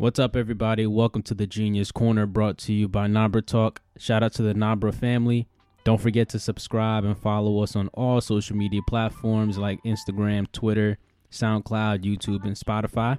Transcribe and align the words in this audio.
What's 0.00 0.20
up, 0.20 0.36
everybody? 0.36 0.86
Welcome 0.86 1.22
to 1.22 1.34
the 1.34 1.48
Jeenius 1.48 1.92
Corner 1.92 2.24
brought 2.24 2.56
to 2.58 2.72
you 2.72 2.86
by 2.86 3.08
Nabruh 3.08 3.44
Talk. 3.44 3.80
Shout 3.96 4.22
out 4.22 4.32
to 4.34 4.42
the 4.42 4.54
Nabruh 4.54 4.94
family. 4.94 5.48
Don't 5.82 6.00
forget 6.00 6.28
to 6.28 6.38
subscribe 6.38 7.02
and 7.02 7.18
follow 7.18 7.64
us 7.64 7.74
on 7.74 7.88
all 7.88 8.20
social 8.20 8.54
media 8.54 8.80
platforms 8.86 9.58
like 9.58 9.82
Instagram, 9.84 10.46
Twitter, 10.52 10.98
SoundCloud, 11.32 12.04
YouTube, 12.04 12.44
and 12.44 12.54
Spotify. 12.54 13.18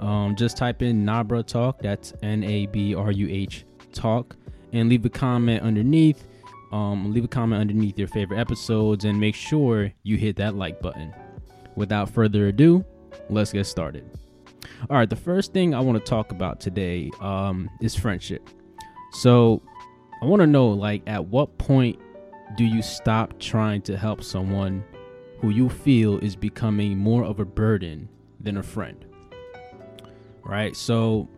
Um, 0.00 0.34
just 0.34 0.56
type 0.56 0.82
in 0.82 1.06
Nabruh 1.06 1.46
Talk, 1.46 1.78
that's 1.78 2.12
N 2.24 2.42
A 2.42 2.66
B 2.66 2.96
R 2.96 3.12
U 3.12 3.28
H 3.30 3.64
Talk, 3.92 4.34
and 4.72 4.88
leave 4.88 5.04
a 5.04 5.08
comment 5.08 5.62
underneath. 5.62 6.26
Um, 6.72 7.14
leave 7.14 7.26
a 7.26 7.28
comment 7.28 7.60
underneath 7.60 7.96
your 7.96 8.08
favorite 8.08 8.40
episodes 8.40 9.04
and 9.04 9.20
make 9.20 9.36
sure 9.36 9.92
you 10.02 10.16
hit 10.16 10.34
that 10.38 10.56
like 10.56 10.82
button. 10.82 11.14
Without 11.76 12.10
further 12.10 12.48
ado, 12.48 12.84
let's 13.30 13.52
get 13.52 13.66
started. 13.66 14.04
All 14.88 14.96
right, 14.96 15.10
the 15.10 15.16
first 15.16 15.52
thing 15.52 15.74
I 15.74 15.80
want 15.80 15.98
to 15.98 16.10
talk 16.10 16.30
about 16.30 16.60
today 16.60 17.10
um, 17.20 17.68
is 17.80 17.96
friendship. 17.96 18.48
So, 19.12 19.60
I 20.22 20.26
want 20.26 20.40
to 20.40 20.46
know, 20.46 20.68
like, 20.68 21.02
at 21.06 21.26
what 21.26 21.58
point 21.58 21.98
do 22.56 22.64
you 22.64 22.80
stop 22.80 23.38
trying 23.40 23.82
to 23.82 23.96
help 23.96 24.22
someone 24.22 24.84
who 25.40 25.50
you 25.50 25.68
feel 25.68 26.18
is 26.18 26.36
becoming 26.36 26.96
more 26.96 27.24
of 27.24 27.40
a 27.40 27.44
burden 27.44 28.08
than 28.40 28.56
a 28.56 28.62
friend? 28.62 29.04
Right. 30.44 30.76
So, 30.76 31.28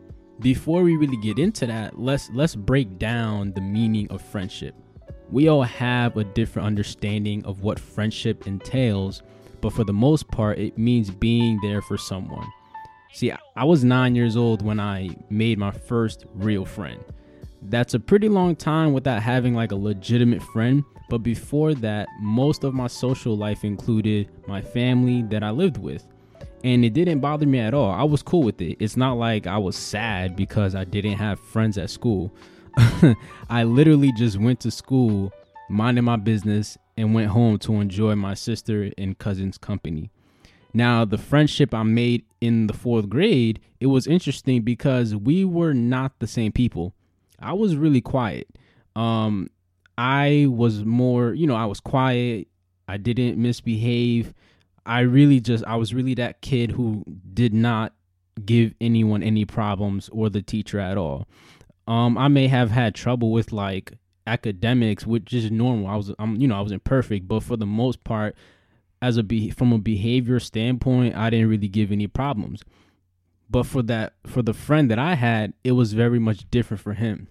before 0.40 0.82
we 0.82 0.96
really 0.96 1.16
get 1.16 1.38
into 1.38 1.66
that, 1.66 1.98
let's 1.98 2.30
let's 2.32 2.54
break 2.54 2.98
down 2.98 3.52
the 3.52 3.60
meaning 3.60 4.06
of 4.10 4.20
friendship. 4.20 4.74
We 5.30 5.48
all 5.48 5.62
have 5.62 6.16
a 6.16 6.24
different 6.24 6.66
understanding 6.66 7.44
of 7.44 7.62
what 7.62 7.78
friendship 7.78 8.46
entails, 8.46 9.22
but 9.60 9.72
for 9.72 9.84
the 9.84 9.92
most 9.92 10.28
part, 10.28 10.58
it 10.58 10.76
means 10.76 11.10
being 11.10 11.58
there 11.62 11.80
for 11.82 11.96
someone. 11.96 12.46
See, 13.12 13.32
I 13.56 13.64
was 13.64 13.82
nine 13.82 14.14
years 14.14 14.36
old 14.36 14.62
when 14.62 14.78
I 14.78 15.10
made 15.30 15.58
my 15.58 15.72
first 15.72 16.26
real 16.34 16.64
friend. 16.64 17.02
That's 17.62 17.94
a 17.94 18.00
pretty 18.00 18.28
long 18.28 18.56
time 18.56 18.92
without 18.92 19.22
having 19.22 19.54
like 19.54 19.72
a 19.72 19.76
legitimate 19.76 20.42
friend, 20.42 20.84
but 21.10 21.18
before 21.18 21.74
that, 21.74 22.08
most 22.20 22.64
of 22.64 22.72
my 22.72 22.86
social 22.86 23.36
life 23.36 23.64
included 23.64 24.28
my 24.46 24.62
family 24.62 25.22
that 25.24 25.42
I 25.42 25.50
lived 25.50 25.76
with. 25.76 26.06
And 26.62 26.84
it 26.84 26.92
didn't 26.92 27.20
bother 27.20 27.46
me 27.46 27.58
at 27.58 27.74
all. 27.74 27.90
I 27.90 28.04
was 28.04 28.22
cool 28.22 28.42
with 28.42 28.60
it. 28.62 28.76
It's 28.80 28.96
not 28.96 29.14
like 29.14 29.46
I 29.46 29.58
was 29.58 29.76
sad 29.76 30.36
because 30.36 30.74
I 30.74 30.84
didn't 30.84 31.18
have 31.18 31.40
friends 31.40 31.78
at 31.78 31.90
school. 31.90 32.32
I 33.50 33.64
literally 33.64 34.12
just 34.12 34.38
went 34.38 34.60
to 34.60 34.70
school, 34.70 35.32
minding 35.68 36.04
my 36.04 36.16
business, 36.16 36.78
and 36.96 37.14
went 37.14 37.30
home 37.30 37.58
to 37.60 37.80
enjoy 37.80 38.14
my 38.14 38.34
sister 38.34 38.90
and 38.96 39.18
cousin's 39.18 39.58
company. 39.58 40.10
Now, 40.72 41.04
the 41.04 41.18
friendship 41.18 41.74
I 41.74 41.82
made 41.82 42.24
in 42.40 42.66
the 42.66 42.72
fourth 42.72 43.08
grade, 43.08 43.60
it 43.80 43.86
was 43.86 44.06
interesting 44.06 44.62
because 44.62 45.16
we 45.16 45.44
were 45.44 45.74
not 45.74 46.18
the 46.18 46.26
same 46.26 46.52
people. 46.52 46.94
I 47.38 47.52
was 47.54 47.76
really 47.76 48.00
quiet. 48.00 48.48
Um, 48.94 49.48
I 49.98 50.46
was 50.48 50.84
more, 50.84 51.34
you 51.34 51.46
know, 51.46 51.56
I 51.56 51.66
was 51.66 51.80
quiet. 51.80 52.48
I 52.88 52.96
didn't 52.96 53.38
misbehave. 53.38 54.32
I 54.86 55.00
really 55.00 55.40
just, 55.40 55.64
I 55.64 55.76
was 55.76 55.94
really 55.94 56.14
that 56.14 56.40
kid 56.40 56.72
who 56.72 57.04
did 57.32 57.52
not 57.52 57.92
give 58.44 58.74
anyone 58.80 59.22
any 59.22 59.44
problems 59.44 60.08
or 60.10 60.30
the 60.30 60.42
teacher 60.42 60.78
at 60.78 60.96
all. 60.96 61.28
Um, 61.86 62.16
I 62.16 62.28
may 62.28 62.46
have 62.48 62.70
had 62.70 62.94
trouble 62.94 63.32
with 63.32 63.52
like 63.52 63.92
academics, 64.26 65.06
which 65.06 65.32
is 65.32 65.50
normal. 65.50 65.86
I 65.86 65.96
was, 65.96 66.12
I'm, 66.18 66.36
you 66.36 66.48
know, 66.48 66.56
I 66.56 66.60
wasn't 66.60 66.84
perfect, 66.84 67.28
but 67.28 67.42
for 67.42 67.56
the 67.56 67.66
most 67.66 68.04
part, 68.04 68.36
as 69.02 69.16
a 69.16 69.22
be- 69.22 69.50
from 69.50 69.72
a 69.72 69.78
behavior 69.78 70.40
standpoint, 70.40 71.16
I 71.16 71.30
didn't 71.30 71.48
really 71.48 71.68
give 71.68 71.90
any 71.92 72.06
problems. 72.06 72.62
But 73.48 73.64
for 73.64 73.82
that, 73.82 74.14
for 74.26 74.42
the 74.42 74.54
friend 74.54 74.90
that 74.90 74.98
I 74.98 75.14
had, 75.14 75.54
it 75.64 75.72
was 75.72 75.92
very 75.92 76.18
much 76.18 76.48
different 76.50 76.80
for 76.80 76.94
him. 76.94 77.28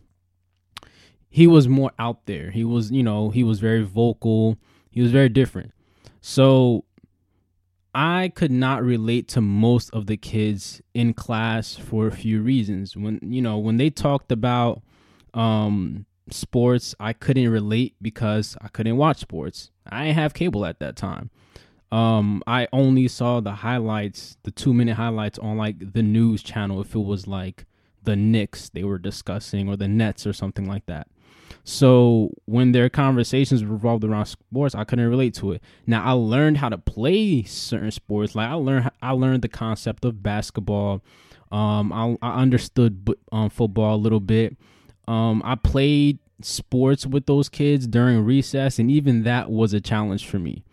He 1.30 1.48
was 1.48 1.68
more 1.68 1.92
out 2.00 2.26
there. 2.26 2.52
He 2.52 2.64
was, 2.64 2.92
you 2.92 3.04
know, 3.04 3.30
he 3.30 3.44
was 3.44 3.60
very 3.60 3.84
vocal. 3.84 4.58
He 4.90 5.02
was 5.02 5.12
very 5.12 5.30
different. 5.30 5.72
So 6.20 6.86
I 7.94 8.32
could 8.36 8.52
not 8.52 8.84
relate 8.84 9.28
to 9.30 9.42
most 9.42 9.90
of 9.92 10.08
the 10.08 10.18
kids 10.18 10.82
in 10.94 11.14
class 11.14 11.76
for 11.76 12.08
a 12.08 12.12
few 12.12 12.42
reasons. 12.42 12.98
When 12.98 13.20
you 13.22 13.42
know, 13.42 13.58
when 13.58 13.78
they 13.78 13.90
talked 13.90 14.32
about 14.32 14.82
um 15.34 16.06
sports, 16.34 16.96
I 17.00 17.14
couldn't 17.14 17.50
relate 17.50 17.96
because 18.02 18.58
I 18.62 18.68
couldn't 18.68 18.98
watch 18.98 19.18
sports. 19.18 19.72
I 19.88 20.06
didn't 20.06 20.16
have 20.16 20.34
cable 20.34 20.66
at 20.66 20.80
that 20.80 20.96
time. 20.96 21.30
Um, 21.92 22.44
I 22.46 22.68
only 22.72 23.08
saw 23.08 23.40
the 23.40 23.52
highlights, 23.52 24.38
the 24.44 24.52
two 24.52 24.74
minute 24.74 24.96
highlights 24.96 25.40
on 25.40 25.58
like 25.58 25.94
the 25.94 26.04
news 26.04 26.44
channel 26.44 26.82
if 26.82 26.94
it 26.94 27.00
was 27.00 27.26
like 27.26 27.66
the 28.04 28.16
Knicks 28.16 28.70
they 28.70 28.84
were 28.84 29.00
discussing 29.00 29.68
or 29.68 29.76
the 29.76 29.88
Nets 29.88 30.28
or 30.28 30.34
something 30.34 30.68
like 30.68 30.86
that. 30.86 31.08
So 31.64 32.32
when 32.46 32.72
their 32.72 32.90
conversations 32.90 33.66
revolved 33.66 34.04
around 34.04 34.26
sports, 34.26 34.76
I 34.76 34.84
couldn't 34.84 35.10
relate 35.10 35.34
to 35.36 35.54
it. 35.54 35.64
Now 35.86 36.04
I 36.04 36.12
learned 36.12 36.58
how 36.58 36.70
to 36.70 36.78
play 36.78 37.44
certain 37.44 37.92
sports. 37.92 38.36
Like 38.36 38.50
I 38.50 38.54
learned, 38.54 38.92
I 39.02 39.12
learned 39.12 39.42
the 39.42 39.50
concept 39.50 40.06
of 40.06 40.24
basketball. 40.24 41.04
Um, 41.52 41.92
I, 41.92 42.18
I 42.22 42.42
understood 42.42 43.10
um, 43.32 43.50
football 43.50 43.96
a 43.96 43.98
little 43.98 44.20
bit. 44.20 44.56
Um, 45.10 45.42
I 45.44 45.56
played 45.56 46.20
sports 46.40 47.04
with 47.04 47.26
those 47.26 47.50
kids 47.50 47.88
during 47.88 48.24
recess, 48.24 48.78
and 48.78 48.92
even 48.92 49.24
that 49.24 49.50
was 49.50 49.74
a 49.74 49.82
challenge 49.82 50.28
for 50.28 50.38
me. 50.38 50.64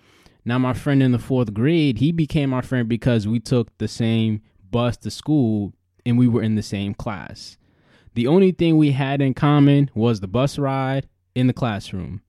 Now, 0.44 0.58
my 0.58 0.74
friend 0.74 1.02
in 1.02 1.12
the 1.12 1.19
fourth 1.19 1.54
grade, 1.54 1.98
he 1.98 2.12
became 2.12 2.50
my 2.50 2.60
friend 2.60 2.86
because 2.86 3.26
we 3.26 3.41
took 3.41 3.76
the 3.78 3.88
same 3.88 4.42
bus 4.70 4.98
to 4.98 5.10
school 5.10 5.72
and 6.04 6.19
we 6.19 6.28
were 6.28 6.42
in 6.42 6.54
the 6.54 6.62
same 6.62 6.92
class. 6.92 7.56
The 8.12 8.26
only 8.26 8.52
thing 8.52 8.76
we 8.76 8.92
had 8.92 9.22
in 9.22 9.32
common 9.32 9.91
was 9.94 10.20
the 10.20 10.28
bus 10.28 10.58
ride 10.58 11.08
in 11.34 11.47
the 11.47 11.54
classroom. 11.54 12.20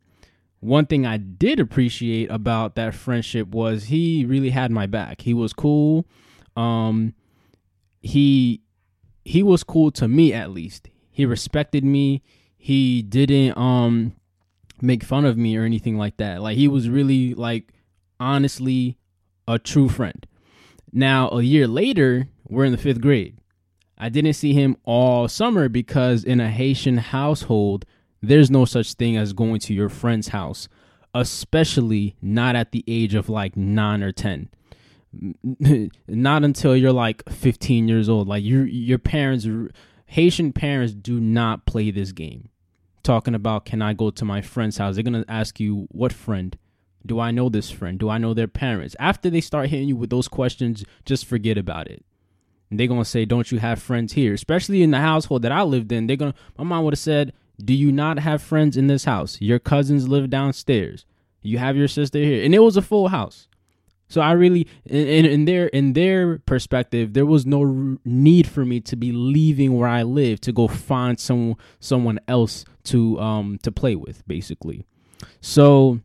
One 0.62 0.86
thing 0.86 1.06
I 1.06 1.18
did 1.18 1.60
appreciate 1.60 2.32
about 2.32 2.76
that 2.76 2.96
friendship 2.96 3.50
was 3.50 3.86
he 3.86 4.26
really 4.26 4.50
had 4.50 4.72
my 4.72 4.88
back. 4.88 5.22
He 5.22 5.34
was 5.34 5.52
cool. 5.52 6.08
Um, 6.56 7.14
he 8.02 8.62
he 9.26 9.44
was 9.44 9.64
cool 9.64 9.92
to 9.92 10.08
me 10.08 10.34
at 10.34 10.52
least. 10.52 10.90
He 11.18 11.26
respected 11.26 11.84
me. 11.84 12.22
He 12.60 13.02
didn't 13.02 13.58
um 13.58 14.14
make 14.84 15.04
fun 15.04 15.26
of 15.26 15.36
me 15.36 15.58
or 15.58 15.64
anything 15.64 15.98
like 15.98 16.18
that. 16.18 16.44
Like 16.44 16.58
he 16.58 16.68
was 16.68 16.90
really 16.90 17.34
like 17.34 17.74
honestly 18.20 19.00
a 19.48 19.58
true 19.58 19.90
friend. 19.90 20.28
Now, 20.94 21.30
a 21.30 21.42
year 21.42 21.66
later, 21.68 22.28
we're 22.48 22.66
in 22.66 22.72
the 22.72 22.78
fifth 22.78 23.02
grade. 23.02 23.40
I 23.98 24.10
didn't 24.10 24.34
see 24.34 24.54
him 24.54 24.78
all 24.84 25.28
summer 25.28 25.70
because 25.70 26.24
in 26.24 26.40
a 26.40 26.52
Haitian 26.52 27.00
household, 27.00 27.84
there's 28.22 28.52
no 28.52 28.66
such 28.66 28.94
thing 28.94 29.18
as 29.18 29.34
going 29.34 29.60
to 29.62 29.74
your 29.74 29.90
friend's 29.90 30.28
house, 30.28 30.68
especially 31.16 32.16
not 32.22 32.56
at 32.56 32.72
the 32.72 32.84
age 32.88 33.16
of 33.16 33.28
like 33.28 33.58
nine 33.58 34.04
or 34.04 34.12
10. 34.12 34.50
not 36.08 36.44
until 36.44 36.76
you're 36.78 36.94
like 36.94 37.28
15 37.28 37.88
years 37.88 38.08
old. 38.08 38.28
Like 38.28 38.44
your 38.44 38.68
your 38.68 39.00
parents, 39.00 39.48
Haitian 40.08 40.54
parents, 40.54 40.94
do 40.94 41.20
not 41.20 41.66
play 41.66 41.92
this 41.92 42.12
game. 42.12 42.50
Talking 43.04 43.36
about 43.36 43.66
can 43.66 43.82
I 43.82 43.94
go 43.94 44.10
to 44.10 44.26
my 44.26 44.42
friend's 44.42 44.78
house? 44.78 44.96
They're 44.96 45.04
gonna 45.04 45.26
ask 45.28 45.60
you 45.60 45.88
what 45.92 46.12
friend. 46.12 46.58
Do 47.06 47.20
I 47.20 47.32
know 47.32 47.50
this 47.50 47.70
friend? 47.70 48.00
Do 48.00 48.10
I 48.10 48.18
know 48.18 48.34
their 48.34 48.48
parents? 48.48 48.96
After 49.00 49.30
they 49.30 49.42
start 49.42 49.70
hitting 49.70 49.88
you 49.88 49.96
with 49.96 50.10
those 50.10 50.28
questions, 50.28 50.84
just 51.06 51.26
forget 51.26 51.58
about 51.58 51.88
it. 51.88 52.04
And 52.70 52.80
they're 52.80 52.88
gonna 52.88 53.06
say, 53.06 53.26
Don't 53.26 53.52
you 53.52 53.60
have 53.60 53.82
friends 53.82 54.14
here? 54.14 54.34
Especially 54.34 54.82
in 54.82 54.92
the 54.92 55.00
household 55.00 55.42
that 55.44 55.52
I 55.52 55.64
lived 55.64 55.92
in, 55.92 56.08
they're 56.08 56.18
gonna 56.18 56.34
my 56.58 56.64
mom 56.64 56.86
would 56.86 56.94
have 56.94 57.00
said, 57.00 57.34
Do 57.64 57.74
you 57.74 57.92
not 57.92 58.20
have 58.20 58.42
friends 58.42 58.78
in 58.78 58.88
this 58.88 59.06
house? 59.06 59.40
Your 59.42 59.60
cousins 59.60 60.08
live 60.08 60.30
downstairs. 60.30 61.06
You 61.42 61.58
have 61.60 61.78
your 61.78 61.88
sister 61.88 62.20
here. 62.20 62.44
And 62.44 62.56
it 62.56 62.60
was 62.60 62.78
a 62.78 62.82
full 62.82 63.10
house. 63.10 63.47
So 64.08 64.22
I 64.22 64.32
really 64.32 64.68
in, 64.86 65.26
in 65.26 65.46
their 65.46 65.68
in 65.68 65.94
their 65.94 66.40
perspective, 66.40 67.14
there 67.14 67.26
was 67.26 67.46
no 67.46 67.98
need 68.06 68.48
for 68.48 68.66
me 68.66 68.80
to 68.82 68.96
be 68.96 69.12
leaving 69.12 69.76
where 69.78 69.90
I 69.90 70.04
live 70.04 70.40
to 70.42 70.52
go 70.52 70.68
find 70.68 71.20
some 71.20 71.56
someone 71.80 72.20
else 72.28 72.66
to 72.86 73.20
um 73.20 73.60
to 73.64 73.72
play 73.72 73.96
with, 73.96 74.26
basically. 74.28 74.86
So 75.42 76.00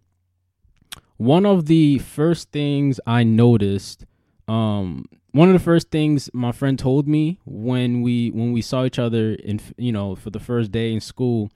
one 1.16 1.46
of 1.46 1.66
the 1.66 1.99
first 1.99 2.50
things 2.50 2.99
I 3.06 3.22
noticed, 3.22 4.04
um, 4.49 5.04
one 5.31 5.49
of 5.49 5.52
the 5.52 5.60
first 5.60 5.90
things 5.90 6.28
my 6.32 6.50
friend 6.50 6.76
told 6.78 7.06
me 7.06 7.38
when 7.44 8.02
we 8.02 8.31
when 8.31 8.52
we 8.52 8.62
saw 8.62 8.84
each 8.84 8.99
other 8.99 9.34
in 9.34 9.60
you 9.76 9.93
know 9.93 10.16
for 10.16 10.31
the 10.31 10.40
first 10.40 10.72
day 10.72 10.93
in 10.93 11.00
school, 11.00 11.50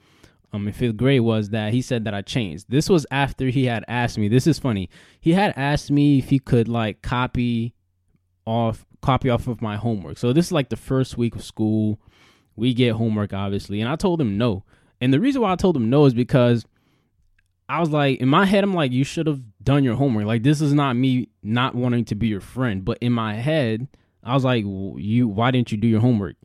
um, 0.57 0.67
in 0.67 0.73
fifth 0.73 0.97
grade 0.97 1.21
was 1.21 1.51
that 1.51 1.73
he 1.73 1.83
said 1.83 2.05
that 2.05 2.15
I 2.15 2.23
changed. 2.23 2.67
This 2.69 2.89
was 2.89 3.07
after 3.11 3.47
he 3.47 3.67
had 3.67 3.85
asked 3.89 4.19
me. 4.19 4.29
This 4.29 4.47
is 4.47 4.59
funny. 4.59 4.91
He 5.21 5.33
had 5.33 5.53
asked 5.57 5.91
me 5.91 6.19
if 6.19 6.31
he 6.31 6.39
could 6.39 6.69
like 6.69 7.03
copy 7.03 7.75
off 8.47 8.87
copy 9.03 9.31
off 9.31 9.47
of 9.47 9.63
my 9.63 9.77
homework. 9.77 10.19
So 10.19 10.33
this 10.33 10.47
is 10.47 10.53
like 10.53 10.69
the 10.69 10.77
first 10.77 11.17
week 11.17 11.35
of 11.35 11.45
school. 11.45 12.01
We 12.57 12.75
get 12.75 12.95
homework 12.95 13.33
obviously, 13.33 13.81
and 13.81 13.91
I 13.91 13.97
told 13.97 14.21
him 14.21 14.39
no. 14.39 14.65
And 15.01 15.13
the 15.13 15.21
reason 15.21 15.43
why 15.43 15.53
I 15.53 15.57
told 15.57 15.77
him 15.77 15.91
no 15.91 16.07
is 16.07 16.15
because 16.15 16.65
I 17.69 17.81
was 17.81 17.91
like, 17.91 18.21
in 18.21 18.29
my 18.29 18.47
head, 18.47 18.65
I'm 18.65 18.75
like, 18.75 18.93
you 18.93 19.05
should 19.05 19.27
have 19.27 19.41
done 19.63 19.83
your 19.83 19.97
homework. 19.97 20.25
Like, 20.25 20.43
this 20.45 20.61
is 20.61 20.73
not 20.73 20.95
me 20.95 21.29
not 21.43 21.75
wanting 21.75 22.05
to 22.07 22.15
be 22.15 22.29
your 22.29 22.41
friend. 22.41 22.85
But 22.85 22.99
in 22.99 23.13
my 23.13 23.35
head, 23.35 23.89
I 24.23 24.35
was 24.35 24.45
like, 24.45 24.65
you, 24.65 25.29
why 25.29 25.51
didn't 25.51 25.73
you 25.73 25.79
do 25.79 25.89
your 25.89 26.01
homework? 26.01 26.37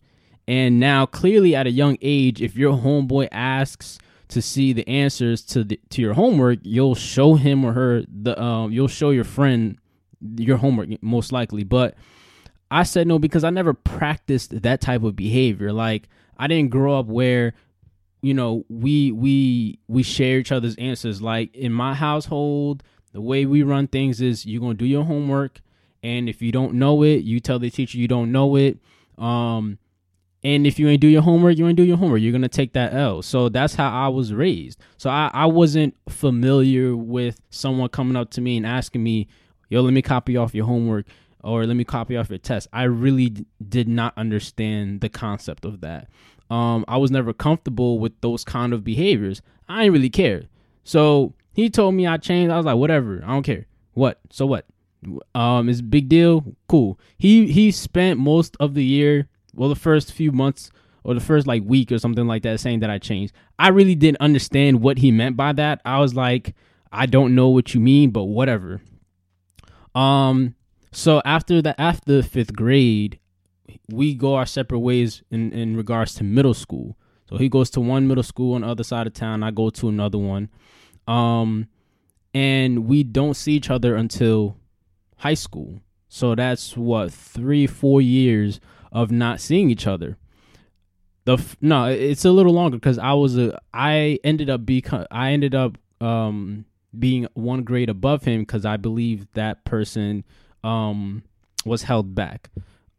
And 0.47 0.79
now, 0.79 1.05
clearly, 1.05 1.55
at 1.55 1.67
a 1.67 1.71
young 1.71 1.97
age, 2.01 2.41
if 2.41 2.55
your 2.55 2.73
homeboy 2.73 3.29
asks 3.31 3.99
to 4.29 4.41
see 4.41 4.73
the 4.73 4.88
answers 4.88 5.41
to 5.43 5.63
the, 5.63 5.79
to 5.89 6.01
your 6.01 6.13
homework, 6.13 6.59
you'll 6.63 6.95
show 6.95 7.35
him 7.35 7.63
or 7.63 7.73
her 7.73 8.03
the 8.07 8.41
um, 8.41 8.71
you'll 8.71 8.88
show 8.88 9.11
your 9.11 9.23
friend 9.23 9.77
your 10.38 10.57
homework 10.57 10.89
most 11.03 11.31
likely. 11.31 11.63
But 11.63 11.95
I 12.69 12.83
said 12.83 13.07
no 13.07 13.19
because 13.19 13.43
I 13.43 13.49
never 13.49 13.73
practiced 13.73 14.61
that 14.61 14.81
type 14.81 15.03
of 15.03 15.15
behavior. 15.15 15.73
Like 15.73 16.07
I 16.38 16.47
didn't 16.47 16.71
grow 16.71 16.97
up 16.97 17.07
where 17.07 17.53
you 18.21 18.33
know 18.33 18.65
we 18.69 19.11
we 19.11 19.79
we 19.88 20.03
share 20.03 20.39
each 20.39 20.51
other's 20.51 20.75
answers. 20.77 21.21
Like 21.21 21.53
in 21.55 21.73
my 21.73 21.93
household, 21.93 22.83
the 23.11 23.21
way 23.21 23.45
we 23.45 23.63
run 23.63 23.88
things 23.88 24.21
is 24.21 24.45
you're 24.45 24.61
gonna 24.61 24.73
do 24.75 24.85
your 24.85 25.03
homework, 25.03 25.61
and 26.01 26.29
if 26.29 26.41
you 26.41 26.53
don't 26.53 26.75
know 26.75 27.03
it, 27.03 27.23
you 27.23 27.41
tell 27.41 27.59
the 27.59 27.69
teacher 27.69 27.97
you 27.97 28.07
don't 28.07 28.31
know 28.31 28.55
it. 28.55 28.79
Um, 29.17 29.77
and 30.43 30.65
if 30.65 30.79
you 30.79 30.88
ain't 30.88 31.01
do 31.01 31.07
your 31.07 31.21
homework, 31.21 31.57
you 31.57 31.67
ain't 31.67 31.77
do 31.77 31.83
your 31.83 31.97
homework. 31.97 32.21
You're 32.21 32.31
gonna 32.31 32.49
take 32.49 32.73
that 32.73 32.93
L. 32.93 33.21
So 33.21 33.49
that's 33.49 33.75
how 33.75 33.89
I 33.89 34.07
was 34.07 34.33
raised. 34.33 34.79
So 34.97 35.09
I, 35.09 35.29
I 35.33 35.45
wasn't 35.45 35.95
familiar 36.09 36.95
with 36.95 37.39
someone 37.49 37.89
coming 37.89 38.15
up 38.15 38.31
to 38.31 38.41
me 38.41 38.57
and 38.57 38.65
asking 38.65 39.03
me, 39.03 39.27
"Yo, 39.69 39.81
let 39.81 39.93
me 39.93 40.01
copy 40.01 40.38
off 40.38 40.55
your 40.55 40.65
homework." 40.65 41.05
or 41.43 41.65
let 41.65 41.75
me 41.75 41.83
copy 41.83 42.15
off 42.15 42.29
your 42.29 42.38
test. 42.38 42.67
I 42.71 42.83
really 42.83 43.29
d- 43.29 43.45
did 43.67 43.88
not 43.88 44.13
understand 44.17 45.01
the 45.01 45.09
concept 45.09 45.65
of 45.65 45.81
that. 45.81 46.07
Um, 46.49 46.85
I 46.88 46.97
was 46.97 47.11
never 47.11 47.33
comfortable 47.33 47.99
with 47.99 48.19
those 48.21 48.43
kind 48.43 48.73
of 48.73 48.83
behaviors. 48.83 49.41
I 49.67 49.83
didn't 49.83 49.93
really 49.93 50.09
care. 50.09 50.43
So 50.83 51.33
he 51.53 51.69
told 51.69 51.95
me 51.95 52.07
I 52.07 52.17
changed. 52.17 52.51
I 52.51 52.57
was 52.57 52.65
like, 52.65 52.75
whatever. 52.77 53.21
I 53.23 53.29
don't 53.29 53.43
care. 53.43 53.67
What? 53.93 54.19
So 54.29 54.45
what? 54.45 54.65
Um, 55.33 55.69
it's 55.69 55.81
big 55.81 56.09
deal. 56.09 56.55
Cool. 56.67 56.99
He 57.17 57.51
he 57.51 57.71
spent 57.71 58.19
most 58.19 58.55
of 58.59 58.75
the 58.75 58.83
year, 58.83 59.27
well, 59.53 59.69
the 59.69 59.75
first 59.75 60.13
few 60.13 60.31
months 60.31 60.71
or 61.03 61.13
the 61.13 61.19
first 61.19 61.48
like 61.48 61.63
week 61.65 61.92
or 61.92 61.98
something 61.98 62.27
like 62.27 62.44
that, 62.44 62.59
saying 62.59 62.80
that 62.81 62.89
I 62.89 62.98
changed. 62.98 63.33
I 63.57 63.69
really 63.69 63.95
didn't 63.95 64.21
understand 64.21 64.81
what 64.81 65.00
he 65.00 65.12
meant 65.12 65.36
by 65.38 65.53
that. 65.53 65.81
I 65.86 66.00
was 66.00 66.13
like, 66.13 66.56
I 66.92 67.06
don't 67.06 67.36
know 67.36 67.50
what 67.50 67.74
you 67.74 67.80
mean, 67.80 68.12
but 68.12 68.25
whatever. 68.25 68.81
Um, 69.95 70.56
so 70.92 71.21
after 71.25 71.62
the 71.62 71.80
after 71.80 72.21
fifth 72.21 72.56
grade, 72.56 73.19
we 73.89 74.13
go 74.13 74.36
our 74.36 74.45
separate 74.45 74.80
ways 74.80 75.24
in 75.31 75.51
in 75.53 75.75
regards 75.75 76.13
to 76.15 76.24
middle 76.24 76.53
school. 76.53 76.98
So 77.30 77.38
he 77.38 77.48
goes 77.48 77.69
to 77.71 77.81
one 77.81 78.07
middle 78.07 78.24
school 78.24 78.56
on 78.56 78.62
the 78.62 78.68
other 78.68 78.83
side 78.83 79.07
of 79.07 79.13
town. 79.13 79.42
I 79.42 79.51
go 79.51 79.69
to 79.69 79.88
another 79.88 80.18
one. 80.18 80.50
Um, 81.07 81.68
and 82.33 82.86
we 82.88 83.03
don't 83.03 83.36
see 83.36 83.53
each 83.53 83.69
other 83.69 83.95
until 83.95 84.57
high 85.18 85.33
school. 85.33 85.81
So 86.09 86.36
that's 86.36 86.75
what 86.75 87.13
three, 87.13 87.68
four 87.68 88.01
years 88.01 88.59
of 88.91 89.11
not 89.11 89.39
seeing 89.39 89.69
each 89.69 89.88
other. 89.88 90.17
The 91.25 91.38
no, 91.61 91.85
it's 91.85 92.25
a 92.25 92.31
little 92.31 92.53
longer 92.53 92.77
because 92.77 92.97
I 92.97 93.13
was 93.13 93.38
a 93.38 93.59
I 93.73 94.19
ended 94.23 94.49
up 94.49 94.65
become 94.65 95.05
I 95.11 95.31
ended 95.31 95.53
up 95.53 95.77
um 95.99 96.65
being 96.97 97.27
one 97.33 97.63
grade 97.63 97.89
above 97.89 98.23
him 98.23 98.41
because 98.41 98.65
I 98.65 98.77
believe 98.77 99.31
that 99.33 99.63
person 99.65 100.23
um, 100.63 101.23
was 101.65 101.83
held 101.83 102.13
back. 102.15 102.49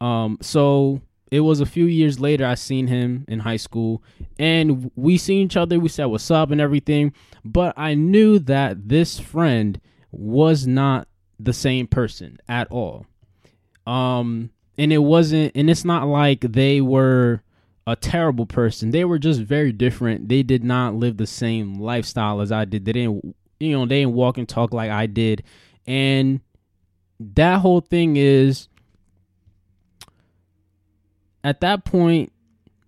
Um, 0.01 0.37
so 0.41 1.01
it 1.31 1.41
was 1.41 1.59
a 1.59 1.65
few 1.65 1.85
years 1.85 2.19
later 2.19 2.45
I 2.45 2.55
seen 2.55 2.87
him 2.87 3.25
in 3.27 3.39
high 3.39 3.57
school 3.57 4.03
and 4.37 4.91
we 4.95 5.17
seen 5.17 5.45
each 5.45 5.57
other, 5.57 5.79
we 5.79 5.89
said 5.89 6.05
what's 6.05 6.29
up 6.31 6.51
and 6.51 6.59
everything, 6.59 7.13
but 7.45 7.73
I 7.77 7.93
knew 7.93 8.39
that 8.39 8.89
this 8.89 9.19
friend 9.19 9.79
was 10.11 10.67
not 10.67 11.07
the 11.39 11.53
same 11.53 11.87
person 11.87 12.37
at 12.47 12.71
all. 12.71 13.05
Um 13.85 14.51
and 14.77 14.91
it 14.91 14.99
wasn't 14.99 15.51
and 15.55 15.69
it's 15.69 15.85
not 15.85 16.07
like 16.07 16.41
they 16.41 16.81
were 16.81 17.41
a 17.85 17.95
terrible 17.95 18.45
person. 18.45 18.91
They 18.91 19.05
were 19.05 19.19
just 19.19 19.41
very 19.41 19.71
different. 19.71 20.29
They 20.29 20.43
did 20.43 20.63
not 20.63 20.95
live 20.95 21.17
the 21.17 21.27
same 21.27 21.79
lifestyle 21.79 22.41
as 22.41 22.51
I 22.51 22.65
did. 22.65 22.85
They 22.85 22.93
didn't 22.93 23.35
you 23.59 23.77
know, 23.77 23.85
they 23.85 24.01
didn't 24.01 24.13
walk 24.13 24.37
and 24.37 24.47
talk 24.47 24.73
like 24.73 24.91
I 24.91 25.05
did. 25.05 25.43
And 25.85 26.41
that 27.19 27.59
whole 27.59 27.81
thing 27.81 28.17
is 28.17 28.67
at 31.43 31.61
that 31.61 31.85
point 31.85 32.31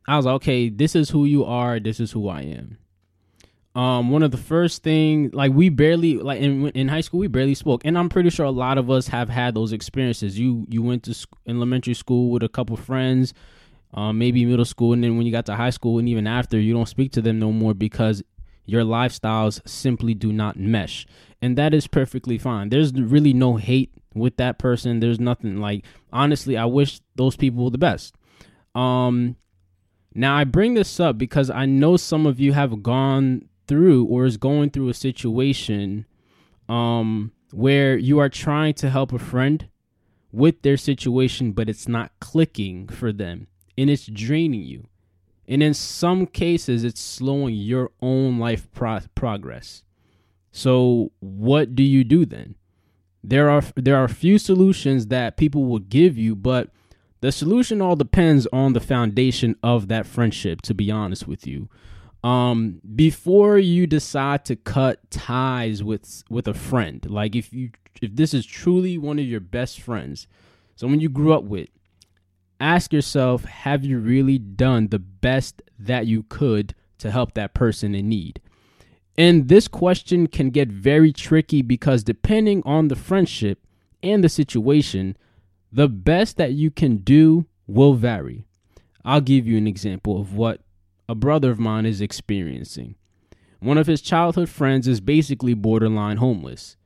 I 0.08 0.18
was 0.18 0.26
like, 0.26 0.36
okay, 0.36 0.70
this 0.70 0.96
is 0.96 1.10
who 1.10 1.26
you 1.26 1.44
are, 1.46 1.80
this 1.80 2.00
is 2.00 2.12
who 2.12 2.28
I 2.28 2.42
am. 2.42 2.78
Um, 3.76 4.10
one 4.10 4.24
of 4.24 4.32
the 4.32 4.38
first 4.38 4.84
things, 4.84 5.34
like 5.34 5.52
we 5.52 5.68
barely, 5.68 6.18
like 6.18 6.40
in 6.40 6.70
in 6.70 6.88
high 6.88 7.02
school, 7.02 7.20
we 7.20 7.28
barely 7.28 7.56
spoke, 7.56 7.82
and 7.84 7.98
I'm 7.98 8.08
pretty 8.08 8.30
sure 8.30 8.46
a 8.46 8.52
lot 8.52 8.78
of 8.78 8.90
us 8.90 9.08
have 9.10 9.28
had 9.28 9.54
those 9.54 9.74
experiences. 9.74 10.40
You 10.40 10.66
you 10.70 10.82
went 10.82 11.04
to 11.04 11.14
sc- 11.14 11.36
elementary 11.46 11.94
school 11.94 12.32
with 12.32 12.42
a 12.42 12.48
couple 12.48 12.78
friends, 12.78 13.34
um, 13.94 14.18
maybe 14.18 14.46
middle 14.46 14.64
school, 14.64 14.94
and 14.94 15.04
then 15.04 15.18
when 15.18 15.26
you 15.26 15.32
got 15.32 15.46
to 15.48 15.56
high 15.56 15.72
school, 15.72 16.00
and 16.00 16.08
even 16.08 16.26
after, 16.26 16.58
you 16.58 16.74
don't 16.74 16.88
speak 16.88 17.12
to 17.14 17.22
them 17.22 17.38
no 17.38 17.52
more 17.52 17.74
because 17.74 18.24
your 18.66 18.84
lifestyles 18.84 19.62
simply 19.68 20.14
do 20.14 20.32
not 20.32 20.58
mesh, 20.58 21.06
and 21.42 21.58
that 21.58 21.74
is 21.74 21.86
perfectly 21.86 22.38
fine. 22.38 22.70
There's 22.70 22.94
really 22.94 23.34
no 23.34 23.58
hate 23.58 23.92
with 24.14 24.38
that 24.38 24.58
person. 24.58 25.02
There's 25.02 25.20
nothing 25.20 25.60
like 25.60 25.84
honestly, 26.14 26.56
I 26.56 26.64
wish 26.64 27.02
those 27.16 27.36
people 27.36 27.70
the 27.70 27.78
best. 27.78 28.16
Um 28.74 29.36
now 30.14 30.38
I 30.38 30.46
bring 30.46 30.76
this 30.76 30.98
up 31.02 31.18
because 31.18 31.50
I 31.50 31.66
know 31.66 31.98
some 31.98 32.26
of 32.26 32.40
you 32.40 32.54
have 32.54 32.82
gone 32.82 33.50
through 33.68 34.06
or 34.06 34.26
is 34.26 34.38
going 34.38 34.70
through 34.70 34.90
a 34.90 34.94
situation 34.94 36.06
um 36.68 37.32
where 37.52 37.98
you 37.98 38.20
are 38.20 38.30
trying 38.30 38.74
to 38.74 38.90
help 38.90 39.14
a 39.14 39.20
friend 39.20 39.70
with 40.32 40.62
their 40.64 40.78
situation 40.78 41.52
but 41.52 41.70
it's 41.70 41.88
not 41.88 42.12
clicking 42.20 42.88
for 42.88 43.14
them 43.14 43.48
and 43.78 43.90
it's 43.90 44.08
draining 44.08 44.64
you. 44.64 44.88
And 45.48 45.62
in 45.62 45.74
some 45.74 46.26
cases 46.26 46.84
it's 46.84 47.00
slowing 47.02 47.56
your 47.56 47.92
own 48.02 48.40
life 48.40 48.68
pro- 48.72 49.02
progress. 49.14 49.84
So 50.52 51.12
what 51.20 51.76
do 51.76 51.84
you 51.84 52.04
do 52.04 52.26
then? 52.26 52.56
there 53.30 53.50
are 53.50 53.64
there 53.76 53.98
are 53.98 54.04
a 54.04 54.10
few 54.10 54.38
solutions 54.38 55.08
that 55.08 55.38
people 55.38 55.66
will 55.66 55.80
give 55.80 56.18
you, 56.18 56.36
but 56.36 56.70
the 57.22 57.32
solution 57.32 57.82
all 57.82 57.96
depends 57.96 58.48
on 58.54 58.74
the 58.74 58.80
foundation 58.80 59.56
of 59.64 59.88
that 59.88 60.06
friendship. 60.06 60.62
To 60.64 60.74
be 60.74 60.92
honest 60.92 61.28
with 61.28 61.48
you, 61.48 61.70
um, 62.26 62.82
before 62.96 63.60
you 63.60 63.86
decide 63.86 64.46
to 64.46 64.56
cut 64.56 65.12
ties 65.12 65.84
with 65.84 66.24
with 66.28 66.48
a 66.48 66.56
friend, 66.56 67.06
like 67.08 67.36
if 67.36 67.54
you 67.54 67.70
if 68.02 68.16
this 68.16 68.34
is 68.34 68.48
truly 68.48 68.98
one 68.98 69.20
of 69.20 69.26
your 69.26 69.40
best 69.40 69.80
friends, 69.80 70.28
someone 70.76 71.00
you 71.00 71.08
grew 71.08 71.34
up 71.34 71.44
with, 71.44 71.70
ask 72.60 72.92
yourself: 72.92 73.46
Have 73.46 73.86
you 73.86 74.00
really 74.00 74.40
done 74.40 74.88
the 74.88 74.98
best 74.98 75.62
that 75.78 76.08
you 76.08 76.24
could 76.24 76.74
to 76.98 77.12
help 77.12 77.36
that 77.36 77.54
person 77.54 77.94
in 77.94 78.10
need? 78.10 78.42
And 79.16 79.48
this 79.48 79.68
question 79.68 80.26
can 80.26 80.50
get 80.50 80.70
very 80.70 81.14
tricky 81.14 81.62
because 81.62 82.04
depending 82.04 82.64
on 82.66 82.88
the 82.88 82.96
friendship 82.96 83.60
and 84.02 84.24
the 84.24 84.30
situation, 84.30 85.16
the 85.72 85.88
best 85.88 86.38
that 86.38 86.54
you 86.54 86.72
can 86.72 86.98
do 86.98 87.46
will 87.68 87.94
vary. 87.94 88.46
I'll 89.06 89.22
give 89.22 89.46
you 89.46 89.58
an 89.60 89.68
example 89.68 90.20
of 90.20 90.34
what 90.34 90.65
a 91.08 91.16
brother 91.16 91.52
of 91.52 91.60
mine 91.60 91.86
is 91.86 92.02
experiencing. 92.02 92.96
One 93.60 93.78
of 93.78 93.88
his 93.88 94.02
childhood 94.02 94.50
friends 94.50 94.88
is 94.88 95.00
basically 95.00 95.54
borderline 95.54 96.18
homeless. 96.18 96.78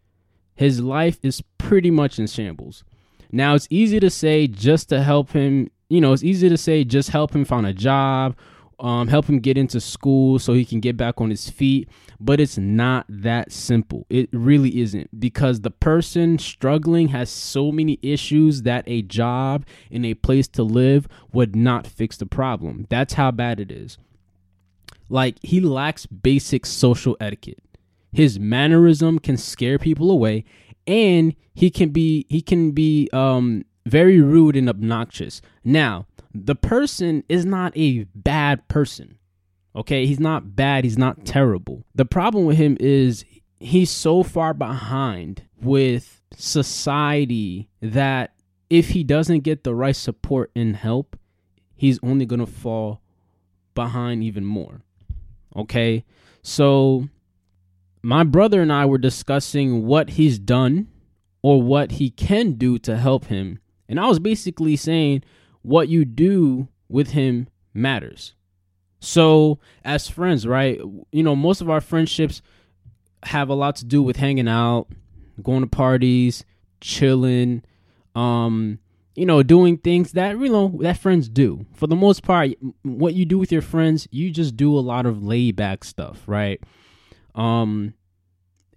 His 0.55 0.81
life 0.81 1.19
is 1.23 1.41
pretty 1.57 1.91
much 1.91 2.19
in 2.19 2.27
shambles. 2.27 2.83
Now, 3.31 3.55
it's 3.55 3.67
easy 3.69 3.99
to 3.99 4.09
say 4.09 4.47
just 4.47 4.89
to 4.89 5.03
help 5.03 5.31
him, 5.31 5.71
you 5.89 6.01
know, 6.01 6.13
it's 6.13 6.23
easy 6.23 6.49
to 6.49 6.57
say 6.57 6.83
just 6.83 7.09
help 7.09 7.35
him 7.35 7.45
find 7.45 7.65
a 7.65 7.73
job 7.73 8.35
um, 8.79 9.07
help 9.09 9.25
him 9.25 9.39
get 9.39 9.57
into 9.57 9.81
school 9.81 10.39
so 10.39 10.53
he 10.53 10.65
can 10.65 10.79
get 10.79 10.95
back 10.95 11.19
on 11.19 11.29
his 11.29 11.49
feet. 11.49 11.89
But 12.19 12.39
it's 12.39 12.57
not 12.57 13.05
that 13.09 13.51
simple. 13.51 14.05
It 14.09 14.29
really 14.31 14.81
isn't 14.81 15.19
because 15.19 15.61
the 15.61 15.71
person 15.71 16.37
struggling 16.39 17.09
has 17.09 17.29
so 17.29 17.71
many 17.71 17.99
issues 18.01 18.63
that 18.63 18.83
a 18.87 19.01
job 19.01 19.65
and 19.91 20.05
a 20.05 20.13
place 20.15 20.47
to 20.49 20.63
live 20.63 21.07
would 21.31 21.55
not 21.55 21.87
fix 21.87 22.17
the 22.17 22.25
problem. 22.25 22.87
That's 22.89 23.13
how 23.13 23.31
bad 23.31 23.59
it 23.59 23.71
is. 23.71 23.97
Like, 25.09 25.37
he 25.41 25.59
lacks 25.59 26.05
basic 26.05 26.65
social 26.65 27.17
etiquette. 27.19 27.59
His 28.11 28.39
mannerism 28.39 29.19
can 29.19 29.37
scare 29.37 29.77
people 29.77 30.09
away, 30.09 30.45
and 30.87 31.35
he 31.53 31.69
can 31.69 31.89
be 31.89 32.25
he 32.29 32.41
can 32.41 32.71
be 32.71 33.09
um 33.13 33.65
very 33.85 34.21
rude 34.21 34.55
and 34.55 34.69
obnoxious. 34.69 35.41
Now, 35.63 36.07
the 36.33 36.55
person 36.55 37.23
is 37.29 37.45
not 37.45 37.73
a 37.75 38.05
bad 38.15 38.67
person. 38.67 39.17
Okay, 39.75 40.05
he's 40.05 40.19
not 40.19 40.55
bad, 40.55 40.83
he's 40.83 40.97
not 40.97 41.25
terrible. 41.25 41.85
The 41.93 42.05
problem 42.05 42.45
with 42.45 42.57
him 42.57 42.77
is 42.79 43.25
he's 43.59 43.89
so 43.89 44.23
far 44.23 44.53
behind 44.53 45.43
with 45.61 46.21
society 46.35 47.69
that 47.81 48.33
if 48.69 48.89
he 48.89 49.03
doesn't 49.03 49.41
get 49.41 49.63
the 49.63 49.75
right 49.75 49.95
support 49.95 50.51
and 50.55 50.75
help, 50.75 51.17
he's 51.75 51.99
only 52.01 52.25
going 52.25 52.39
to 52.39 52.45
fall 52.45 53.01
behind 53.73 54.23
even 54.23 54.45
more. 54.45 54.81
Okay? 55.55 56.05
So 56.41 57.09
my 58.01 58.23
brother 58.23 58.61
and 58.61 58.71
I 58.71 58.85
were 58.85 58.97
discussing 58.97 59.85
what 59.85 60.11
he's 60.11 60.39
done 60.39 60.87
or 61.41 61.61
what 61.61 61.93
he 61.93 62.09
can 62.09 62.53
do 62.53 62.77
to 62.79 62.97
help 62.97 63.25
him. 63.25 63.59
And 63.87 63.99
I 63.99 64.07
was 64.07 64.19
basically 64.19 64.75
saying 64.75 65.23
what 65.61 65.89
you 65.89 66.05
do 66.05 66.67
with 66.87 67.11
him 67.11 67.47
matters. 67.73 68.33
So, 68.99 69.59
as 69.83 70.09
friends, 70.09 70.45
right? 70.45 70.79
You 71.11 71.23
know, 71.23 71.35
most 71.35 71.61
of 71.61 71.69
our 71.69 71.79
friendships 71.79 72.41
have 73.23 73.49
a 73.49 73.53
lot 73.53 73.77
to 73.77 73.85
do 73.85 74.03
with 74.03 74.17
hanging 74.17 74.47
out, 74.47 74.87
going 75.41 75.61
to 75.61 75.67
parties, 75.67 76.43
chilling, 76.81 77.63
um, 78.15 78.79
you 79.19 79.25
know, 79.25 79.43
doing 79.43 79.77
things 79.77 80.13
that 80.13 80.39
you 80.39 80.49
know 80.49 80.77
that 80.79 80.97
friends 80.97 81.27
do. 81.27 81.65
For 81.73 81.87
the 81.87 81.95
most 81.95 82.23
part, 82.23 82.51
what 82.83 83.13
you 83.13 83.25
do 83.25 83.37
with 83.37 83.51
your 83.51 83.61
friends, 83.61 84.07
you 84.11 84.31
just 84.31 84.55
do 84.55 84.77
a 84.77 84.79
lot 84.79 85.05
of 85.05 85.21
laid 85.21 85.57
back 85.57 85.83
stuff, 85.83 86.23
right? 86.25 86.61
Um, 87.35 87.93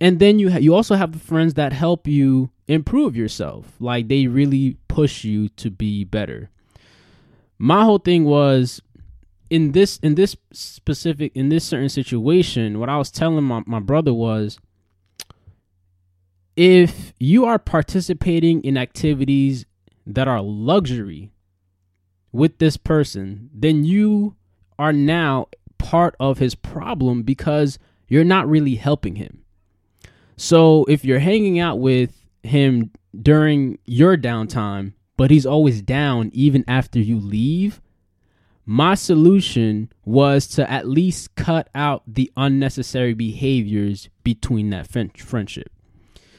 and 0.00 0.18
then 0.18 0.40
you 0.40 0.50
ha- 0.50 0.58
you 0.58 0.75
also 0.75 0.96
have 0.96 1.12
the 1.12 1.20
friends 1.20 1.54
that 1.54 1.72
help 1.72 2.08
you 2.08 2.50
improve 2.66 3.14
yourself. 3.16 3.76
Like 3.78 4.08
they 4.08 4.26
really 4.26 4.78
push 4.88 5.22
you 5.22 5.49
to 5.50 5.70
be 5.70 6.02
better. 6.02 6.50
My 7.56 7.84
whole 7.84 7.99
thing 7.99 8.25
was 8.25 8.82
in 9.49 9.70
this 9.72 9.99
in 9.99 10.16
this 10.16 10.37
specific 10.52 11.30
in 11.37 11.50
this 11.50 11.64
certain 11.64 11.88
situation, 11.88 12.80
what 12.80 12.88
I 12.88 12.96
was 12.96 13.12
telling 13.12 13.44
my, 13.44 13.62
my 13.64 13.78
brother 13.78 14.12
was 14.12 14.58
if 16.56 17.12
you 17.20 17.44
are 17.44 17.61
participating 17.61 18.61
in 18.62 18.76
activities 18.76 19.66
that 20.06 20.28
are 20.28 20.42
luxury 20.42 21.32
with 22.32 22.59
this 22.59 22.76
person, 22.76 23.50
then 23.52 23.85
you 23.85 24.37
are 24.78 24.92
now 24.92 25.47
part 25.78 26.14
of 26.18 26.38
his 26.38 26.54
problem 26.54 27.23
because 27.23 27.78
you're 28.09 28.25
not 28.25 28.49
really 28.49 28.76
helping 28.76 29.16
him. 29.16 29.44
So 30.37 30.85
if 30.85 31.04
you're 31.04 31.18
hanging 31.18 31.59
out 31.59 31.78
with 31.78 32.26
him 32.42 32.90
during 33.21 33.78
your 33.85 34.16
downtime, 34.16 34.94
but 35.16 35.30
he's 35.30 35.47
always 35.47 35.82
down 35.82 36.30
even 36.32 36.64
after 36.66 36.99
you 36.99 37.21
leave, 37.21 37.80
my 38.64 38.94
solution 38.94 39.90
was 40.04 40.47
to 40.49 40.71
at 40.71 40.88
least 40.88 41.35
cut 41.35 41.68
out 41.75 42.02
the 42.06 42.32
unnecessary 42.37 43.12
behaviors 43.12 44.09
between 44.25 44.71
that 44.71 44.87
friendship. 44.87 45.71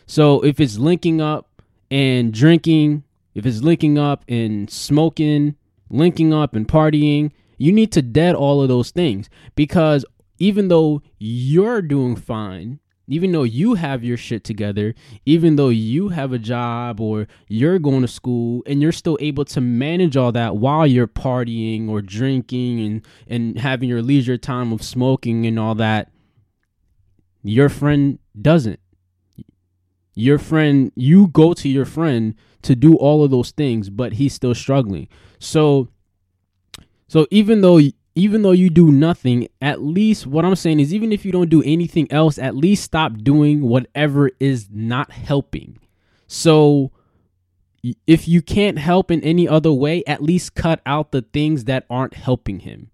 So 0.05 0.41
if 0.41 0.59
it's 0.59 0.77
linking 0.77 1.21
up 1.21 1.61
and 1.91 2.33
drinking, 2.33 3.03
if 3.35 3.45
it's 3.45 3.61
linking 3.61 3.97
up 3.97 4.23
and 4.27 4.69
smoking, 4.69 5.55
linking 5.89 6.33
up 6.33 6.55
and 6.55 6.67
partying, 6.67 7.31
you 7.57 7.71
need 7.71 7.91
to 7.93 8.01
dead 8.01 8.35
all 8.35 8.61
of 8.61 8.67
those 8.67 8.91
things 8.91 9.29
because 9.55 10.05
even 10.39 10.67
though 10.67 11.01
you're 11.19 11.81
doing 11.81 12.15
fine, 12.15 12.79
even 13.07 13.31
though 13.31 13.43
you 13.43 13.75
have 13.75 14.03
your 14.03 14.17
shit 14.17 14.43
together, 14.43 14.95
even 15.25 15.55
though 15.55 15.69
you 15.69 16.09
have 16.09 16.31
a 16.31 16.39
job 16.39 17.01
or 17.01 17.27
you're 17.47 17.79
going 17.79 18.01
to 18.01 18.07
school 18.07 18.63
and 18.65 18.81
you're 18.81 18.91
still 18.91 19.17
able 19.19 19.45
to 19.45 19.61
manage 19.61 20.15
all 20.15 20.31
that 20.31 20.55
while 20.55 20.87
you're 20.87 21.07
partying 21.07 21.89
or 21.89 22.01
drinking 22.01 22.79
and 22.79 23.01
and 23.27 23.59
having 23.59 23.89
your 23.89 24.01
leisure 24.01 24.37
time 24.37 24.71
of 24.71 24.81
smoking 24.81 25.45
and 25.45 25.59
all 25.59 25.75
that, 25.75 26.11
your 27.43 27.69
friend 27.69 28.19
doesn't. 28.41 28.79
Your 30.15 30.37
friend, 30.37 30.91
you 30.95 31.27
go 31.27 31.53
to 31.53 31.67
your 31.67 31.85
friend 31.85 32.35
to 32.63 32.75
do 32.75 32.95
all 32.95 33.23
of 33.23 33.31
those 33.31 33.51
things, 33.51 33.89
but 33.89 34.13
he's 34.13 34.33
still 34.33 34.55
struggling. 34.55 35.07
So 35.39 35.89
so 37.07 37.27
even 37.29 37.61
though 37.61 37.79
even 38.15 38.43
though 38.43 38.51
you 38.51 38.69
do 38.69 38.91
nothing, 38.91 39.47
at 39.61 39.81
least 39.81 40.27
what 40.27 40.45
I'm 40.45 40.55
saying 40.55 40.79
is 40.79 40.93
even 40.93 41.11
if 41.11 41.25
you 41.25 41.31
don't 41.31 41.49
do 41.49 41.63
anything 41.63 42.11
else, 42.11 42.37
at 42.37 42.55
least 42.55 42.83
stop 42.83 43.13
doing 43.17 43.61
whatever 43.61 44.29
is 44.39 44.67
not 44.71 45.11
helping. 45.11 45.79
So 46.27 46.91
if 48.07 48.27
you 48.27 48.41
can't 48.41 48.77
help 48.77 49.11
in 49.11 49.21
any 49.23 49.47
other 49.47 49.71
way, 49.71 50.03
at 50.05 50.23
least 50.23 50.55
cut 50.55 50.81
out 50.85 51.11
the 51.11 51.21
things 51.21 51.65
that 51.65 51.85
aren't 51.89 52.13
helping 52.13 52.59
him. 52.59 52.89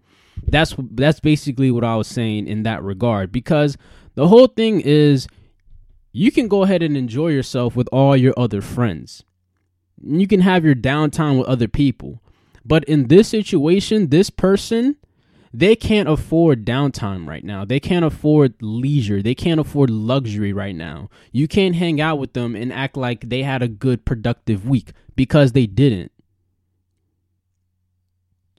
That's 0.48 0.74
that's 0.92 1.20
basically 1.20 1.70
what 1.70 1.84
I 1.84 1.96
was 1.96 2.08
saying 2.08 2.48
in 2.48 2.64
that 2.64 2.82
regard 2.82 3.32
because 3.32 3.78
the 4.16 4.28
whole 4.28 4.48
thing 4.48 4.82
is 4.82 5.28
you 6.12 6.32
can 6.32 6.48
go 6.48 6.64
ahead 6.64 6.82
and 6.82 6.98
enjoy 6.98 7.30
yourself 7.30 7.76
with 7.76 7.88
all 7.92 8.18
your 8.18 8.34
other 8.38 8.62
friends. 8.62 9.24
You 10.04 10.28
can 10.28 10.42
have 10.42 10.66
your 10.66 10.76
downtime 10.76 11.38
with 11.38 11.48
other 11.48 11.68
people. 11.68 12.22
But 12.66 12.84
in 12.86 13.08
this 13.08 13.28
situation, 13.28 14.10
this 14.10 14.30
person 14.30 14.96
they 15.54 15.76
can't 15.76 16.08
afford 16.08 16.66
downtime 16.66 17.28
right 17.28 17.44
now. 17.44 17.66
They 17.66 17.80
can't 17.80 18.06
afford 18.06 18.54
leisure. 18.62 19.22
They 19.22 19.34
can't 19.34 19.60
afford 19.60 19.90
luxury 19.90 20.54
right 20.54 20.76
now. 20.76 21.10
You 21.32 21.48
can't 21.48 21.76
hang 21.76 22.00
out 22.00 22.20
with 22.20 22.34
them 22.34 22.56
and 22.56 22.72
act 22.72 22.96
like 22.96 23.30
they 23.30 23.42
had 23.42 23.64
a 23.64 23.68
good 23.68 24.06
productive 24.06 24.68
week 24.68 24.92
because 25.16 25.54
they 25.54 25.66
didn't. 25.66 26.12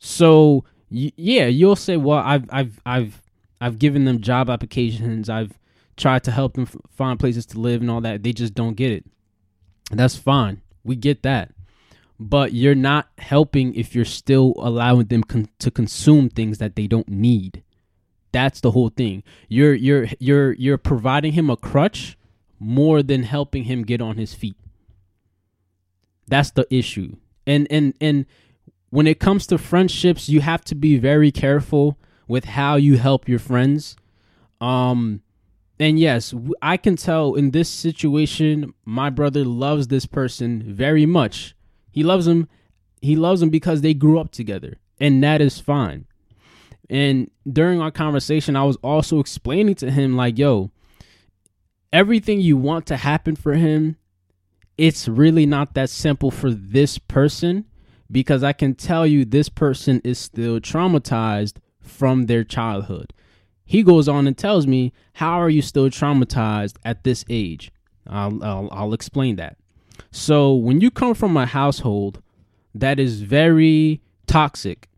So, 0.00 0.64
yeah, 0.88 1.46
you'll 1.46 1.76
say, 1.76 1.96
"Well, 1.96 2.18
I've 2.18 2.48
I've 2.50 2.80
I've 2.84 3.22
I've 3.60 3.78
given 3.78 4.04
them 4.04 4.20
job 4.20 4.50
applications. 4.50 5.28
I've 5.28 5.58
tried 5.96 6.24
to 6.24 6.30
help 6.32 6.54
them 6.54 6.66
find 6.66 7.20
places 7.20 7.46
to 7.46 7.60
live 7.60 7.82
and 7.82 7.90
all 7.90 8.00
that. 8.00 8.22
They 8.22 8.32
just 8.32 8.54
don't 8.54 8.74
get 8.74 8.90
it." 8.90 9.04
That's 9.92 10.16
fine. 10.16 10.62
We 10.84 10.96
get 10.96 11.22
that 11.22 11.52
but 12.22 12.52
you're 12.52 12.74
not 12.74 13.08
helping 13.16 13.74
if 13.74 13.94
you're 13.94 14.04
still 14.04 14.52
allowing 14.58 15.06
them 15.06 15.22
con- 15.24 15.48
to 15.58 15.70
consume 15.70 16.28
things 16.28 16.58
that 16.58 16.76
they 16.76 16.86
don't 16.86 17.08
need. 17.08 17.62
That's 18.30 18.60
the 18.60 18.72
whole 18.72 18.90
thing. 18.90 19.22
You're 19.48 19.74
you're 19.74 20.06
you're 20.18 20.52
you're 20.52 20.78
providing 20.78 21.32
him 21.32 21.48
a 21.48 21.56
crutch 21.56 22.18
more 22.60 23.02
than 23.02 23.22
helping 23.22 23.64
him 23.64 23.84
get 23.84 24.02
on 24.02 24.18
his 24.18 24.34
feet. 24.34 24.56
That's 26.28 26.50
the 26.50 26.66
issue. 26.72 27.16
And 27.46 27.66
and 27.70 27.94
and 28.02 28.26
when 28.90 29.06
it 29.06 29.18
comes 29.18 29.46
to 29.46 29.56
friendships, 29.56 30.28
you 30.28 30.42
have 30.42 30.62
to 30.66 30.74
be 30.74 30.98
very 30.98 31.32
careful 31.32 31.98
with 32.28 32.44
how 32.44 32.76
you 32.76 32.98
help 32.98 33.30
your 33.30 33.38
friends. 33.38 33.96
Um 34.60 35.22
and 35.80 35.98
yes, 35.98 36.32
I 36.62 36.76
can 36.76 36.94
tell 36.94 37.34
in 37.34 37.50
this 37.50 37.68
situation 37.68 38.72
my 38.84 39.10
brother 39.10 39.44
loves 39.44 39.88
this 39.88 40.06
person 40.06 40.62
very 40.64 41.06
much 41.06 41.56
he 41.90 42.02
loves 42.02 42.26
him. 42.26 42.48
He 43.00 43.16
loves 43.16 43.42
him 43.42 43.50
because 43.50 43.80
they 43.80 43.94
grew 43.94 44.18
up 44.18 44.30
together, 44.30 44.76
and 44.98 45.22
that 45.24 45.40
is 45.40 45.58
fine. 45.58 46.06
And 46.88 47.30
during 47.50 47.80
our 47.80 47.90
conversation, 47.90 48.56
I 48.56 48.64
was 48.64 48.76
also 48.76 49.20
explaining 49.20 49.76
to 49.76 49.90
him, 49.90 50.16
like, 50.16 50.38
yo, 50.38 50.70
everything 51.92 52.40
you 52.40 52.56
want 52.56 52.86
to 52.86 52.96
happen 52.96 53.36
for 53.36 53.54
him, 53.54 53.96
it's 54.76 55.08
really 55.08 55.46
not 55.46 55.74
that 55.74 55.90
simple 55.90 56.30
for 56.30 56.50
this 56.50 56.98
person 56.98 57.66
because 58.10 58.42
I 58.42 58.52
can 58.52 58.74
tell 58.74 59.06
you 59.06 59.24
this 59.24 59.48
person 59.48 60.00
is 60.02 60.18
still 60.18 60.58
traumatized 60.58 61.58
from 61.80 62.26
their 62.26 62.44
childhood. 62.44 63.12
He 63.70 63.84
goes 63.84 64.08
on 64.08 64.26
and 64.26 64.36
tells 64.36 64.66
me, 64.66 64.92
How 65.12 65.40
are 65.40 65.48
you 65.48 65.62
still 65.62 65.88
traumatized 65.90 66.74
at 66.84 67.04
this 67.04 67.24
age? 67.28 67.70
I'll, 68.04 68.42
I'll, 68.42 68.68
I'll 68.72 68.92
explain 68.92 69.36
that. 69.36 69.58
So 70.10 70.52
when 70.52 70.80
you 70.80 70.90
come 70.90 71.14
from 71.14 71.36
a 71.36 71.46
household 71.46 72.20
that 72.74 72.98
is 72.98 73.22
very 73.22 74.00
toxic 74.26 74.88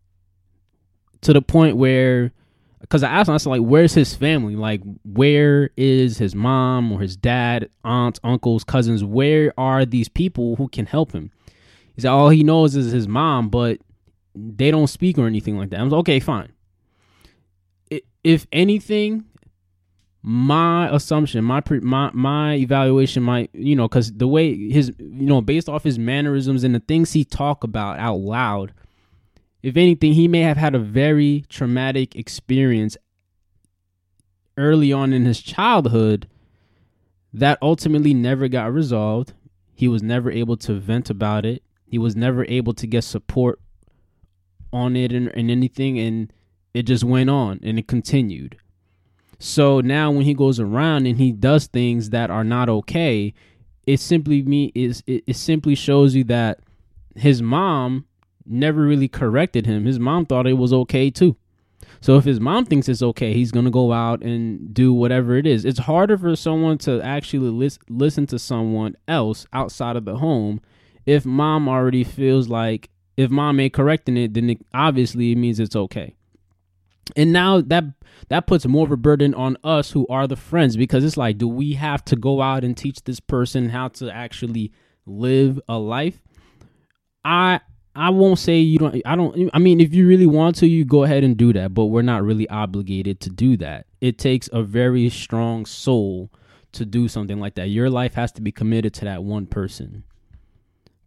to 1.21 1.35
the 1.35 1.43
point 1.43 1.76
where 1.76 2.33
because 2.81 3.02
I 3.02 3.11
asked 3.11 3.29
him, 3.29 3.35
I 3.35 3.37
said, 3.37 3.50
like, 3.50 3.61
where's 3.61 3.93
his 3.93 4.14
family? 4.14 4.57
Like, 4.57 4.81
where 5.05 5.69
is 5.76 6.17
his 6.17 6.35
mom 6.35 6.91
or 6.93 7.00
his 7.00 7.14
dad, 7.14 7.69
aunts, 7.85 8.21
uncles, 8.25 8.64
cousins? 8.64 9.05
Where 9.05 9.52
are 9.59 9.85
these 9.85 10.09
people 10.09 10.57
who 10.57 10.69
can 10.69 10.87
help 10.87 11.12
him? 11.12 11.31
He 11.95 12.00
said, 12.00 12.11
all 12.11 12.31
he 12.31 12.43
knows 12.43 12.75
is 12.75 12.91
his 12.91 13.07
mom, 13.07 13.50
but 13.50 13.81
they 14.35 14.71
don't 14.71 14.87
speak 14.87 15.19
or 15.19 15.26
anything 15.26 15.59
like 15.59 15.69
that. 15.71 15.81
I 15.81 15.83
was 15.83 15.93
like, 15.93 16.00
okay, 16.00 16.21
fine. 16.21 16.52
If 18.25 18.46
anything, 18.52 19.25
my 20.22 20.88
assumption, 20.94 21.44
my 21.44 21.61
pre, 21.61 21.80
my 21.80 22.11
my 22.12 22.54
evaluation, 22.54 23.22
my 23.22 23.49
you 23.52 23.75
know, 23.75 23.88
because 23.88 24.12
the 24.12 24.28
way 24.28 24.56
his 24.70 24.92
you 24.99 25.26
know, 25.26 25.40
based 25.40 25.68
off 25.68 25.82
his 25.82 25.99
mannerisms 25.99 26.62
and 26.62 26.75
the 26.75 26.80
things 26.80 27.12
he 27.12 27.25
talk 27.25 27.64
about 27.64 27.99
out 27.99 28.18
loud, 28.18 28.72
if 29.62 29.76
anything, 29.76 30.12
he 30.12 30.28
may 30.28 30.40
have 30.40 30.56
had 30.56 30.75
a 30.75 30.78
very 30.78 31.44
traumatic 31.49 32.14
experience 32.14 32.96
early 34.56 34.92
on 34.92 35.12
in 35.12 35.25
his 35.25 35.40
childhood 35.40 36.28
that 37.32 37.58
ultimately 37.62 38.14
never 38.14 38.49
got 38.49 38.72
resolved. 38.72 39.32
He 39.75 39.88
was 39.88 40.02
never 40.02 40.30
able 40.30 40.56
to 40.58 40.75
vent 40.75 41.11
about 41.11 41.44
it. 41.44 41.62
He 41.87 41.99
was 41.99 42.14
never 42.14 42.44
able 42.46 42.75
to 42.75 42.87
get 42.87 43.04
support 43.04 43.61
on 44.72 44.96
it 44.96 45.12
and, 45.12 45.28
and 45.34 45.50
anything, 45.50 45.99
and 45.99 46.32
it 46.75 46.85
just 46.85 47.05
went 47.05 47.31
on 47.31 47.61
and 47.62 47.79
it 47.79 47.88
continued. 47.88 48.57
So 49.38 49.81
now 49.81 50.11
when 50.11 50.23
he 50.23 50.35
goes 50.35 50.61
around 50.61 51.07
and 51.07 51.19
he 51.19 51.33
does 51.33 51.67
things 51.67 52.11
that 52.11 52.31
are 52.31 52.45
not 52.45 52.69
okay, 52.69 53.35
it 53.87 53.99
simply 53.99 54.43
me 54.43 54.71
is 54.75 55.02
it, 55.07 55.25
it 55.26 55.37
simply 55.37 55.75
shows 55.75 56.14
you 56.14 56.25
that 56.25 56.61
his 57.17 57.43
mom 57.43 58.07
never 58.47 58.83
really 58.83 59.09
corrected 59.09 59.67
him. 59.67 59.85
His 59.85 59.99
mom 59.99 60.26
thought 60.26 60.47
it 60.47 60.55
was 60.55 60.73
okay 60.73 61.11
too. 61.11 61.37
So 62.00 62.17
if 62.17 62.25
his 62.25 62.41
mom 62.41 62.64
thinks 62.64 62.88
it's 62.88 63.02
okay, 63.02 63.33
he's 63.33 63.52
going 63.52 63.64
to 63.64 63.71
go 63.71 63.93
out 63.93 64.23
and 64.23 64.73
do 64.73 64.93
whatever 64.93 65.37
it 65.37 65.47
is. 65.47 65.64
It's 65.64 65.81
harder 65.81 66.17
for 66.17 66.35
someone 66.37 66.79
to 66.79 67.00
actually 67.02 67.50
lis- 67.50 67.79
listen 67.88 68.26
to 68.29 68.38
someone 68.38 68.97
else 69.07 69.47
outside 69.52 69.97
of 69.97 70.05
the 70.05 70.17
home 70.17 70.61
if 71.07 71.26
mom 71.26 71.69
already 71.69 72.05
feels 72.05 72.49
like 72.49 72.91
if 73.17 73.31
mom 73.31 73.61
ain't 73.61 73.73
correcting 73.73 74.17
it, 74.17 74.35
then 74.35 74.50
it, 74.50 74.59
obviously 74.73 75.33
it 75.33 75.37
means 75.37 75.61
it's 75.61 75.76
okay. 75.76 76.14
And 77.16 77.32
now 77.32 77.61
that 77.61 77.85
that 78.28 78.47
puts 78.47 78.66
more 78.66 78.87
of 78.87 78.92
a 78.92 78.97
burden 78.97 79.35
on 79.35 79.56
us 79.64 79.90
who 79.90 80.06
are 80.09 80.26
the 80.26 80.37
friends 80.37 80.76
because 80.76 81.04
it's 81.04 81.16
like, 81.16 81.38
do 81.38 81.49
we 81.49 81.75
have 81.75 82.04
to 82.06 82.16
go 82.16 82.40
out 82.40 82.64
and 82.64 82.76
teach 82.76 83.02
this 83.04 83.21
person 83.21 83.71
how 83.71 83.88
to 83.88 84.11
actually 84.11 84.73
live 85.04 85.61
a 85.68 85.78
life? 85.78 86.23
I 87.25 87.61
I 87.94 88.11
won't 88.11 88.38
say 88.38 88.59
you 88.59 88.78
don't 88.78 89.02
I 89.04 89.16
don't 89.16 89.50
I 89.52 89.59
mean 89.59 89.80
if 89.80 89.92
you 89.92 90.06
really 90.06 90.26
want 90.26 90.56
to 90.56 90.66
you 90.66 90.85
go 90.85 91.04
ahead 91.04 91.25
and 91.25 91.37
do 91.37 91.52
that, 91.52 91.75
but 91.75 91.87
we're 91.87 92.02
not 92.02 92.23
really 92.23 92.49
obligated 92.49 93.21
to 93.21 93.30
do 93.30 93.56
that. 93.59 93.87
It 94.00 94.18
takes 94.18 94.49
a 94.52 94.62
very 94.62 95.09
strong 95.11 95.66
soul 95.66 96.30
to 96.73 96.87
do 96.87 97.09
something 97.09 97.38
like 97.38 97.54
that. 97.56 97.68
Your 97.68 97.90
life 97.90 98.14
has 98.14 98.32
to 98.32 98.40
be 98.40 98.50
committed 98.50 98.94
to 98.94 99.04
that 99.04 99.25
one 99.25 99.47
person 99.47 100.04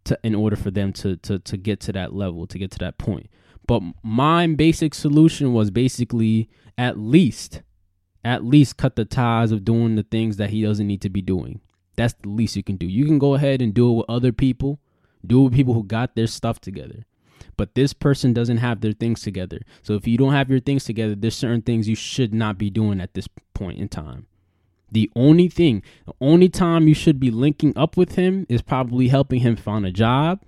to 0.04 0.18
in 0.22 0.34
order 0.34 0.56
for 0.56 0.70
them 0.70 0.92
to 0.94 1.16
to 1.16 1.38
to 1.40 1.56
get 1.56 1.80
to 1.80 1.92
that 1.92 2.14
level, 2.14 2.46
to 2.46 2.58
get 2.58 2.70
to 2.72 2.78
that 2.78 2.98
point. 2.98 3.28
But 3.66 3.82
my 4.02 4.46
basic 4.46 4.94
solution 4.94 5.52
was 5.52 5.70
basically 5.70 6.48
at 6.78 6.98
least 6.98 7.62
at 8.24 8.44
least 8.44 8.76
cut 8.76 8.96
the 8.96 9.04
ties 9.04 9.52
of 9.52 9.64
doing 9.64 9.94
the 9.94 10.02
things 10.02 10.36
that 10.36 10.50
he 10.50 10.62
doesn't 10.62 10.86
need 10.86 11.00
to 11.00 11.08
be 11.08 11.22
doing. 11.22 11.60
That's 11.96 12.14
the 12.14 12.28
least 12.28 12.56
you 12.56 12.64
can 12.64 12.76
do. 12.76 12.86
You 12.86 13.06
can 13.06 13.20
go 13.20 13.34
ahead 13.34 13.62
and 13.62 13.72
do 13.72 13.88
it 13.88 13.94
with 13.98 14.06
other 14.08 14.32
people, 14.32 14.80
do 15.24 15.40
it 15.40 15.44
with 15.44 15.54
people 15.54 15.74
who 15.74 15.84
got 15.84 16.16
their 16.16 16.26
stuff 16.26 16.60
together. 16.60 17.04
But 17.56 17.76
this 17.76 17.92
person 17.92 18.32
doesn't 18.32 18.56
have 18.56 18.80
their 18.80 18.92
things 18.92 19.22
together. 19.22 19.60
So 19.82 19.94
if 19.94 20.08
you 20.08 20.18
don't 20.18 20.32
have 20.32 20.50
your 20.50 20.58
things 20.58 20.82
together, 20.82 21.14
there's 21.14 21.36
certain 21.36 21.62
things 21.62 21.88
you 21.88 21.94
should 21.94 22.34
not 22.34 22.58
be 22.58 22.68
doing 22.68 23.00
at 23.00 23.14
this 23.14 23.28
point 23.54 23.78
in 23.78 23.88
time. 23.88 24.26
The 24.90 25.10
only 25.14 25.48
thing, 25.48 25.82
the 26.04 26.14
only 26.20 26.48
time 26.48 26.88
you 26.88 26.94
should 26.94 27.20
be 27.20 27.30
linking 27.30 27.76
up 27.76 27.96
with 27.96 28.16
him 28.16 28.44
is 28.48 28.60
probably 28.60 29.08
helping 29.08 29.40
him 29.40 29.54
find 29.54 29.86
a 29.86 29.92
job, 29.92 30.42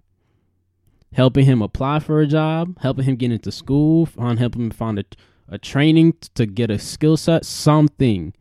helping 1.12 1.44
him 1.44 1.62
apply 1.62 2.00
for 2.00 2.20
a 2.20 2.26
job, 2.26 2.78
helping 2.80 3.04
him 3.04 3.16
get 3.16 3.32
into 3.32 3.52
school, 3.52 4.08
on 4.18 4.36
helping 4.36 4.62
him 4.62 4.70
find 4.70 4.98
a, 4.98 5.04
a 5.48 5.58
training 5.58 6.14
to 6.34 6.46
get 6.46 6.70
a 6.70 6.78
skill 6.78 7.16
set, 7.16 7.44
something. 7.44 8.34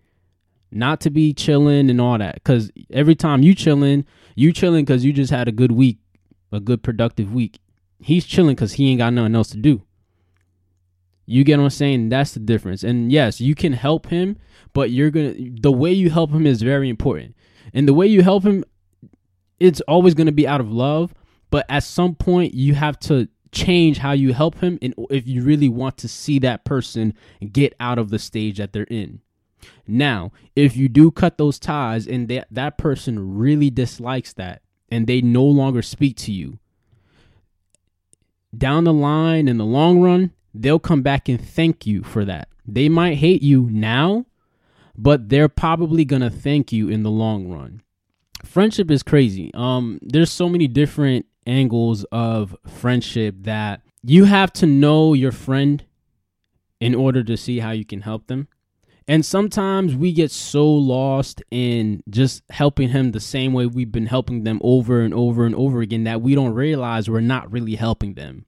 Not 0.69 0.99
to 1.01 1.09
be 1.09 1.33
chilling 1.33 1.89
and 1.89 2.01
all 2.01 2.17
that. 2.17 2.35
Because 2.35 2.71
every 2.91 3.15
time 3.15 3.41
you 3.41 3.55
chilling, 3.55 4.05
you 4.35 4.51
chilling 4.51 4.83
because 4.83 5.05
you 5.05 5.13
just 5.13 5.31
had 5.31 5.47
a 5.47 5.51
good 5.53 5.71
week, 5.71 5.97
a 6.51 6.59
good 6.59 6.83
productive 6.83 7.33
week. 7.33 7.59
He's 7.99 8.25
chilling 8.25 8.55
because 8.55 8.73
he 8.73 8.91
ain't 8.91 8.99
got 8.99 9.13
nothing 9.13 9.35
else 9.35 9.49
to 9.49 9.57
do. 9.57 9.81
You 11.25 11.43
get 11.43 11.57
what 11.57 11.65
I'm 11.65 11.69
saying? 11.69 12.09
That's 12.09 12.33
the 12.33 12.39
difference. 12.39 12.83
And 12.83 13.11
yes, 13.11 13.41
you 13.41 13.55
can 13.55 13.73
help 13.73 14.07
him, 14.07 14.37
but 14.73 14.91
you're 14.91 15.09
gonna 15.09 15.35
the 15.59 15.71
way 15.71 15.91
you 15.91 16.09
help 16.09 16.31
him 16.31 16.45
is 16.45 16.61
very 16.61 16.89
important. 16.89 17.35
And 17.73 17.87
the 17.87 17.93
way 17.93 18.07
you 18.07 18.23
help 18.23 18.43
him, 18.43 18.63
it's 19.59 19.81
always 19.81 20.13
gonna 20.13 20.31
be 20.31 20.47
out 20.47 20.61
of 20.61 20.71
love. 20.71 21.13
But 21.49 21.65
at 21.69 21.83
some 21.83 22.15
point, 22.15 22.53
you 22.53 22.73
have 22.73 22.99
to 23.01 23.29
change 23.51 23.99
how 23.99 24.11
you 24.11 24.33
help 24.33 24.59
him 24.59 24.77
and 24.81 24.93
if 25.09 25.27
you 25.27 25.41
really 25.43 25.69
want 25.69 25.97
to 25.97 26.07
see 26.07 26.39
that 26.39 26.65
person 26.65 27.13
get 27.51 27.73
out 27.79 27.97
of 27.97 28.09
the 28.09 28.19
stage 28.19 28.57
that 28.57 28.73
they're 28.73 28.83
in. 28.83 29.21
Now, 29.87 30.31
if 30.55 30.75
you 30.75 30.89
do 30.89 31.11
cut 31.11 31.37
those 31.37 31.59
ties 31.59 32.07
and 32.07 32.27
that 32.27 32.47
that 32.51 32.77
person 32.77 33.37
really 33.37 33.69
dislikes 33.69 34.33
that 34.33 34.61
and 34.89 35.07
they 35.07 35.21
no 35.21 35.43
longer 35.43 35.81
speak 35.81 36.17
to 36.17 36.31
you, 36.31 36.59
down 38.55 38.83
the 38.83 38.93
line 38.93 39.47
in 39.47 39.57
the 39.57 39.65
long 39.65 40.01
run, 40.01 40.31
they'll 40.53 40.79
come 40.79 41.01
back 41.01 41.29
and 41.29 41.39
thank 41.39 41.85
you 41.85 42.03
for 42.03 42.25
that. 42.25 42.49
They 42.65 42.89
might 42.89 43.17
hate 43.17 43.41
you 43.41 43.69
now, 43.71 44.25
but 44.97 45.29
they're 45.29 45.49
probably 45.49 46.05
going 46.05 46.21
to 46.21 46.29
thank 46.29 46.71
you 46.71 46.89
in 46.89 47.03
the 47.03 47.11
long 47.11 47.49
run. 47.49 47.81
Friendship 48.43 48.91
is 48.91 49.03
crazy. 49.03 49.51
Um 49.53 49.99
there's 50.01 50.31
so 50.31 50.47
many 50.47 50.67
different 50.67 51.25
angles 51.47 52.03
of 52.11 52.55
friendship 52.67 53.35
that 53.41 53.81
you 54.03 54.25
have 54.25 54.53
to 54.53 54.65
know 54.65 55.13
your 55.13 55.31
friend 55.31 55.85
in 56.79 56.93
order 56.93 57.23
to 57.23 57.35
see 57.35 57.59
how 57.59 57.71
you 57.71 57.85
can 57.85 58.01
help 58.01 58.27
them. 58.27 58.47
And 59.07 59.25
sometimes 59.25 59.95
we 59.95 60.11
get 60.11 60.31
so 60.31 60.67
lost 60.69 61.41
in 61.49 62.03
just 62.09 62.43
helping 62.49 62.89
him 62.89 63.11
the 63.11 63.21
same 63.21 63.53
way 63.53 63.65
we've 63.65 63.91
been 63.91 64.07
helping 64.07 64.43
them 64.43 64.59
over 64.61 65.01
and 65.01 65.13
over 65.13 65.45
and 65.45 65.55
over 65.55 65.79
again 65.79 66.03
that 66.03 66.21
we 66.21 66.35
don't 66.35 66.53
realize 66.53 67.09
we're 67.09 67.21
not 67.21 67.51
really 67.51 67.75
helping 67.75 68.15
them. 68.15 68.45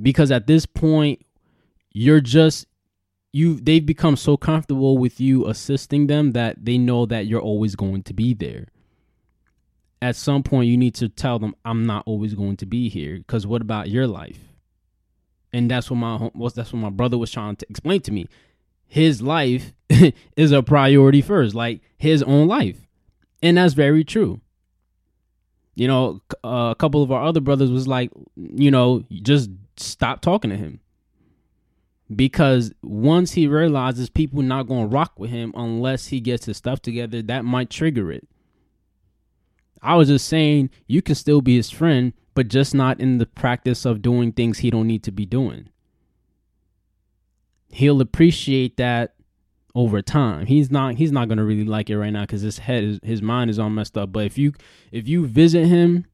Because 0.00 0.32
at 0.32 0.48
this 0.48 0.66
point, 0.66 1.24
you're 1.92 2.20
just 2.20 2.66
you 3.32 3.60
they've 3.60 3.84
become 3.84 4.16
so 4.16 4.36
comfortable 4.36 4.98
with 4.98 5.20
you 5.20 5.46
assisting 5.46 6.06
them 6.06 6.32
that 6.32 6.64
they 6.64 6.78
know 6.78 7.06
that 7.06 7.26
you're 7.26 7.40
always 7.40 7.76
going 7.76 8.02
to 8.04 8.14
be 8.14 8.34
there. 8.34 8.66
At 10.00 10.16
some 10.16 10.42
point 10.42 10.68
you 10.68 10.76
need 10.76 10.94
to 10.96 11.08
tell 11.08 11.38
them 11.38 11.54
I'm 11.64 11.84
not 11.84 12.04
always 12.06 12.34
going 12.34 12.56
to 12.58 12.66
be 12.66 12.88
here 12.88 13.22
cuz 13.26 13.46
what 13.46 13.62
about 13.62 13.90
your 13.90 14.06
life? 14.06 14.40
And 15.52 15.70
that's 15.70 15.90
what 15.90 15.96
my 15.96 16.30
that's 16.54 16.72
what 16.72 16.80
my 16.80 16.90
brother 16.90 17.18
was 17.18 17.30
trying 17.30 17.56
to 17.56 17.66
explain 17.68 18.00
to 18.02 18.12
me 18.12 18.28
his 18.88 19.20
life 19.20 19.74
is 20.36 20.50
a 20.50 20.62
priority 20.62 21.20
first, 21.20 21.54
like 21.54 21.82
his 21.96 22.22
own 22.22 22.48
life. 22.48 22.88
And 23.42 23.56
that's 23.58 23.74
very 23.74 24.02
true. 24.02 24.40
You 25.74 25.86
know, 25.86 26.20
uh, 26.42 26.70
a 26.72 26.74
couple 26.76 27.02
of 27.02 27.12
our 27.12 27.22
other 27.22 27.40
brothers 27.40 27.70
was 27.70 27.86
like, 27.86 28.10
you 28.34 28.70
know, 28.70 29.04
just 29.10 29.50
stop 29.76 30.22
talking 30.22 30.50
to 30.50 30.56
him. 30.56 30.80
Because 32.14 32.72
once 32.82 33.32
he 33.32 33.46
realizes 33.46 34.08
people 34.08 34.42
not 34.42 34.66
going 34.66 34.88
to 34.88 34.94
rock 34.94 35.12
with 35.18 35.30
him 35.30 35.52
unless 35.54 36.06
he 36.06 36.20
gets 36.20 36.46
his 36.46 36.56
stuff 36.56 36.80
together, 36.80 37.20
that 37.22 37.44
might 37.44 37.68
trigger 37.68 38.10
it. 38.10 38.26
I 39.82 39.96
was 39.96 40.08
just 40.08 40.26
saying 40.26 40.70
you 40.86 41.02
can 41.02 41.14
still 41.14 41.40
be 41.40 41.56
his 41.56 41.70
friend, 41.70 42.12
but 42.34 42.48
just 42.48 42.74
not 42.74 43.00
in 43.00 43.18
the 43.18 43.26
practice 43.26 43.84
of 43.84 44.02
doing 44.02 44.32
things 44.32 44.58
he 44.58 44.70
don't 44.70 44.86
need 44.86 45.02
to 45.04 45.12
be 45.12 45.26
doing 45.26 45.68
he'll 47.70 48.00
appreciate 48.00 48.76
that 48.76 49.14
over 49.74 50.02
time. 50.02 50.46
He's 50.46 50.70
not 50.70 50.94
he's 50.96 51.12
not 51.12 51.28
gonna 51.28 51.44
really 51.44 51.64
like 51.64 51.90
it 51.90 51.98
right 51.98 52.12
now 52.12 52.22
because 52.22 52.42
his 52.42 52.58
head 52.58 52.84
is 52.84 53.00
his 53.02 53.22
mind 53.22 53.50
is 53.50 53.58
all 53.58 53.70
messed 53.70 53.96
up. 53.96 54.12
But 54.12 54.26
if 54.26 54.38
you 54.38 54.52
if 54.90 55.06
you 55.06 55.26
visit 55.26 55.66
him 55.66 56.06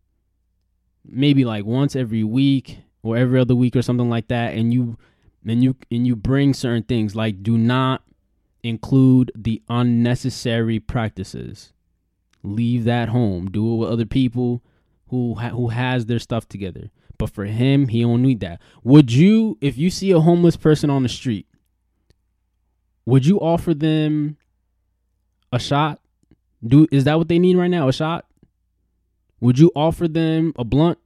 maybe 1.07 1.45
like 1.45 1.65
once 1.65 1.95
every 1.95 2.25
week 2.25 2.79
or 3.03 3.17
every 3.17 3.39
other 3.39 3.55
week 3.55 3.77
or 3.77 3.83
something 3.83 4.11
like 4.11 4.29
that, 4.29 4.55
and 4.55 4.73
you 4.73 4.99
and 5.47 5.63
you 5.63 5.77
and 5.91 6.07
you 6.07 6.17
bring 6.17 6.55
certain 6.55 6.83
things 6.83 7.15
like 7.15 7.43
do 7.43 7.57
not 7.57 8.03
include 8.63 9.31
the 9.35 9.63
unnecessary 9.69 10.81
practices. 10.81 11.73
Leave 12.45 12.85
that 12.85 13.09
home. 13.09 13.51
Do 13.51 13.73
it 13.73 13.77
with 13.79 13.91
other 13.91 14.05
people 14.05 14.63
who 15.09 15.35
ha- 15.35 15.49
who 15.49 15.69
has 15.69 16.07
their 16.07 16.19
stuff 16.19 16.49
together. 16.49 16.91
But 17.17 17.31
for 17.31 17.47
him, 17.47 17.89
he 17.89 18.03
don't 18.03 18.23
need 18.23 18.41
that. 18.41 18.61
Would 18.83 19.13
you, 19.13 19.57
if 19.61 19.79
you 19.79 19.89
see 19.89 20.11
a 20.11 20.21
homeless 20.21 20.57
person 20.57 20.91
on 20.91 21.03
the 21.03 21.09
street, 21.09 21.47
would 23.07 23.25
you 23.25 23.39
offer 23.39 23.73
them 23.73 24.37
a 25.53 25.59
shot? 25.59 26.01
Do 26.67 26.87
is 26.93 27.05
that 27.05 27.19
what 27.19 27.29
they 27.29 27.39
need 27.39 27.57
right 27.57 27.69
now? 27.69 27.89
A 27.89 27.93
shot? 27.93 28.27
Would 29.41 29.59
you 29.59 29.71
offer 29.75 30.07
them 30.07 30.53
a 30.57 30.65
blunt? 30.65 30.99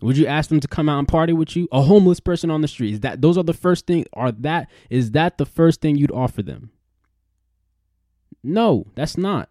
Would 0.00 0.16
you 0.16 0.26
ask 0.26 0.48
them 0.48 0.60
to 0.60 0.68
come 0.68 0.88
out 0.88 1.00
and 1.00 1.08
party 1.08 1.32
with 1.32 1.56
you? 1.56 1.68
A 1.72 1.82
homeless 1.82 2.20
person 2.20 2.50
on 2.50 2.60
the 2.60 2.68
street. 2.68 2.94
Is 2.94 3.00
that 3.00 3.20
those 3.20 3.36
are 3.36 3.42
the 3.44 3.52
first 3.52 3.86
thing 3.86 4.06
are 4.14 4.32
that 4.32 4.70
is 4.88 5.10
that 5.12 5.38
the 5.38 5.46
first 5.46 5.80
thing 5.80 5.96
you'd 5.96 6.12
offer 6.12 6.42
them? 6.42 6.70
No, 8.42 8.86
that's 8.94 9.16
not. 9.16 9.48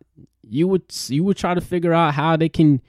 You 0.49 0.67
would 0.67 0.83
you 1.07 1.23
would 1.23 1.37
try 1.37 1.53
to 1.53 1.61
figure 1.61 1.93
out 1.93 2.13
how 2.13 2.37
they 2.37 2.49
can 2.49 2.81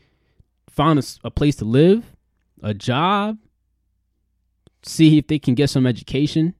find 0.70 0.98
a, 0.98 1.02
a 1.24 1.30
place 1.30 1.56
to 1.56 1.64
live, 1.64 2.16
a 2.62 2.74
job, 2.74 3.38
see 4.82 5.18
if 5.18 5.26
they 5.26 5.38
can 5.38 5.54
get 5.54 5.70
some 5.70 5.86
education. 5.86 6.54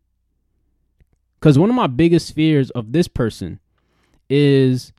Because 1.39 1.59
one 1.59 1.71
of 1.71 1.77
my 1.77 1.87
biggest 1.87 2.35
fears 2.35 2.71
of 2.71 2.93
this 2.93 3.07
person 3.07 3.61
is 4.29 4.93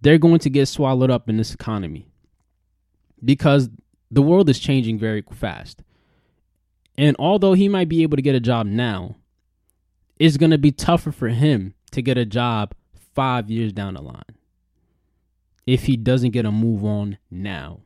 they're 0.00 0.18
going 0.18 0.38
to 0.40 0.50
get 0.50 0.66
swallowed 0.66 1.10
up 1.10 1.28
in 1.28 1.38
this 1.38 1.54
economy 1.54 2.06
because 3.24 3.70
the 4.10 4.22
world 4.22 4.48
is 4.48 4.58
changing 4.58 4.98
very 4.98 5.24
fast. 5.32 5.82
And 6.96 7.16
although 7.18 7.54
he 7.54 7.68
might 7.68 7.88
be 7.88 8.02
able 8.02 8.16
to 8.16 8.22
get 8.22 8.34
a 8.34 8.40
job 8.40 8.66
now, 8.66 9.16
it's 10.18 10.36
going 10.36 10.50
to 10.50 10.58
be 10.58 10.72
tougher 10.72 11.12
for 11.12 11.28
him 11.28 11.74
to 11.92 12.02
get 12.02 12.18
a 12.18 12.26
job 12.26 12.74
five 13.14 13.50
years 13.50 13.72
down 13.72 13.94
the 13.94 14.02
line 14.02 14.37
if 15.68 15.84
he 15.84 15.98
doesn't 15.98 16.30
get 16.30 16.46
a 16.46 16.50
move 16.50 16.82
on 16.82 17.18
now 17.30 17.80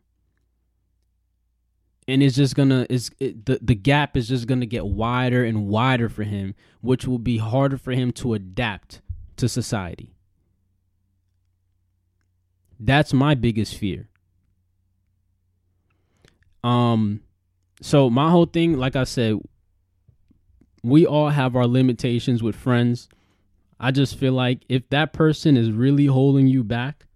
and 2.06 2.22
it's 2.22 2.36
just 2.36 2.54
gonna 2.54 2.86
it's 2.88 3.10
it, 3.18 3.46
the 3.46 3.58
the 3.60 3.74
gap 3.74 4.16
is 4.16 4.28
just 4.28 4.46
gonna 4.46 4.66
get 4.66 4.86
wider 4.86 5.44
and 5.44 5.66
wider 5.66 6.08
for 6.08 6.24
him, 6.24 6.54
which 6.80 7.06
will 7.06 7.18
be 7.18 7.38
harder 7.38 7.76
for 7.76 7.92
him 7.92 8.12
to 8.12 8.34
adapt 8.34 9.00
to 9.36 9.48
society. 9.48 10.14
That's 12.78 13.12
my 13.12 13.34
biggest 13.34 13.76
fear. 13.76 14.08
Um, 16.64 17.22
so 17.80 18.10
my 18.10 18.30
whole 18.30 18.46
thing, 18.46 18.76
like 18.76 18.94
I 18.96 19.04
said, 19.04 19.38
we 20.82 21.06
all 21.06 21.30
have 21.30 21.56
our 21.56 21.66
limitations 21.66 22.42
with 22.42 22.56
friends. 22.56 23.08
I 23.78 23.90
just 23.90 24.16
feel 24.16 24.32
like 24.32 24.62
if 24.68 24.88
that 24.90 25.12
person 25.12 25.56
is 25.56 25.70
really 25.70 26.06
holding 26.06 26.46
you 26.46 26.62
back, 26.64 27.06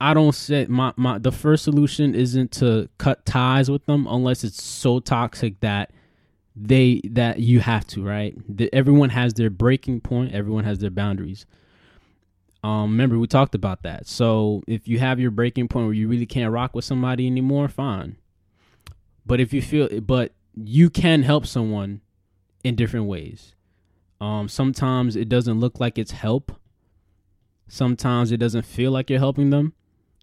I 0.00 0.12
don't 0.14 0.34
say 0.34 0.66
my, 0.68 0.92
my 0.96 1.18
the 1.18 1.32
first 1.32 1.64
solution 1.64 2.14
isn't 2.14 2.52
to 2.52 2.88
cut 2.98 3.24
ties 3.24 3.70
with 3.70 3.86
them 3.86 4.06
unless 4.08 4.44
it's 4.44 4.62
so 4.62 5.00
toxic 5.00 5.60
that 5.60 5.90
they 6.54 7.00
that 7.04 7.38
you 7.40 7.60
have 7.60 7.86
to, 7.88 8.04
right? 8.04 8.36
The, 8.48 8.72
everyone 8.74 9.10
has 9.10 9.34
their 9.34 9.50
breaking 9.50 10.00
point, 10.00 10.34
everyone 10.34 10.64
has 10.64 10.78
their 10.78 10.90
boundaries. 10.90 11.46
Um, 12.62 12.90
remember 12.92 13.18
we 13.18 13.26
talked 13.26 13.54
about 13.54 13.82
that. 13.84 14.06
So 14.06 14.62
if 14.66 14.88
you 14.88 14.98
have 14.98 15.20
your 15.20 15.30
breaking 15.30 15.68
point 15.68 15.86
where 15.86 15.94
you 15.94 16.08
really 16.08 16.26
can't 16.26 16.52
rock 16.52 16.74
with 16.74 16.84
somebody 16.84 17.26
anymore, 17.26 17.68
fine. 17.68 18.16
But 19.24 19.40
if 19.40 19.52
you 19.52 19.62
feel 19.62 20.00
but 20.00 20.32
you 20.54 20.90
can 20.90 21.22
help 21.22 21.46
someone 21.46 22.00
in 22.64 22.74
different 22.74 23.06
ways. 23.06 23.54
Um, 24.20 24.48
sometimes 24.48 25.14
it 25.14 25.28
doesn't 25.28 25.60
look 25.60 25.78
like 25.78 25.98
it's 25.98 26.12
help. 26.12 26.52
Sometimes 27.68 28.32
it 28.32 28.38
doesn't 28.38 28.64
feel 28.64 28.90
like 28.90 29.10
you're 29.10 29.18
helping 29.18 29.50
them, 29.50 29.74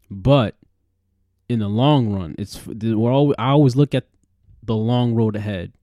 but 0.09 0.55
in 1.49 1.59
the 1.59 1.67
long 1.67 2.13
run, 2.13 2.35
it's 2.37 2.65
we're 2.65 3.11
always, 3.11 3.35
I 3.37 3.49
always 3.49 3.75
look 3.75 3.93
at 3.93 4.07
the 4.61 4.75
long 4.75 5.13
road 5.13 5.35
ahead. 5.35 5.73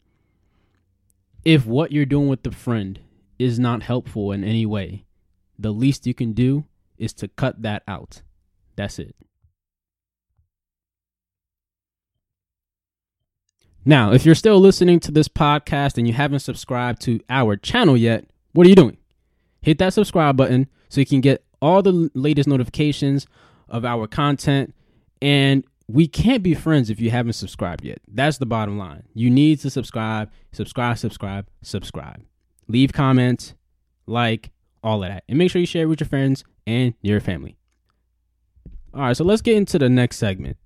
If 1.44 1.66
what 1.66 1.92
you're 1.92 2.06
doing 2.06 2.28
with 2.28 2.42
the 2.42 2.50
friend 2.50 3.00
is 3.38 3.58
not 3.58 3.82
helpful 3.82 4.32
in 4.32 4.44
any 4.44 4.66
way, 4.66 5.04
the 5.58 5.72
least 5.72 6.06
you 6.06 6.14
can 6.14 6.32
do 6.32 6.64
is 6.98 7.12
to 7.14 7.28
cut 7.28 7.62
that 7.62 7.82
out. 7.88 8.22
That's 8.76 8.98
it. 8.98 9.14
Now, 13.84 14.12
if 14.12 14.26
you're 14.26 14.34
still 14.34 14.60
listening 14.60 15.00
to 15.00 15.10
this 15.10 15.28
podcast 15.28 15.96
and 15.96 16.06
you 16.06 16.12
haven't 16.12 16.40
subscribed 16.40 17.00
to 17.02 17.20
our 17.30 17.56
channel 17.56 17.96
yet, 17.96 18.26
what 18.52 18.66
are 18.66 18.70
you 18.70 18.76
doing? 18.76 18.98
Hit 19.62 19.78
that 19.78 19.94
subscribe 19.94 20.36
button 20.36 20.68
so 20.90 21.00
you 21.00 21.06
can 21.06 21.22
get 21.22 21.44
all 21.62 21.82
the 21.82 22.10
latest 22.14 22.48
notifications 22.48 23.26
of 23.70 23.84
our 23.84 24.06
content. 24.06 24.74
And 25.22 25.64
we 25.88 26.06
can't 26.06 26.42
be 26.42 26.54
friends 26.54 26.90
if 26.90 27.00
you 27.00 27.10
haven't 27.10 27.32
subscribed 27.32 27.84
yet. 27.84 27.98
That's 28.06 28.38
the 28.38 28.46
bottom 28.46 28.78
line. 28.78 29.04
You 29.14 29.30
need 29.30 29.60
to 29.60 29.70
subscribe, 29.70 30.30
subscribe, 30.52 30.98
subscribe, 30.98 31.46
subscribe. 31.62 32.22
Leave 32.68 32.92
comments, 32.92 33.54
like, 34.06 34.50
all 34.82 35.02
of 35.02 35.10
that. 35.10 35.24
And 35.28 35.38
make 35.38 35.50
sure 35.50 35.60
you 35.60 35.66
share 35.66 35.84
it 35.84 35.86
with 35.86 36.00
your 36.00 36.08
friends 36.08 36.44
and 36.66 36.94
your 37.02 37.20
family. 37.20 37.56
All 38.94 39.02
right, 39.02 39.16
so 39.16 39.24
let's 39.24 39.42
get 39.42 39.56
into 39.56 39.78
the 39.78 39.88
next 39.88 40.16
segment. 40.16 40.56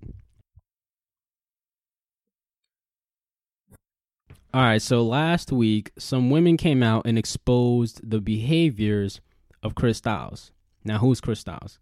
All 4.53 4.61
right, 4.61 4.81
so 4.81 5.01
last 5.01 5.51
week, 5.51 5.91
some 5.97 6.29
women 6.29 6.55
came 6.55 6.81
out 6.81 7.05
and 7.05 7.17
exposed 7.17 8.09
the 8.09 8.21
behaviors 8.21 9.19
of 9.61 9.75
Chris 9.75 9.99
Stylezz. 9.99 10.51
Now, 10.83 10.99
who's 10.99 11.19
Chris 11.19 11.43
Stylezz? 11.43 11.77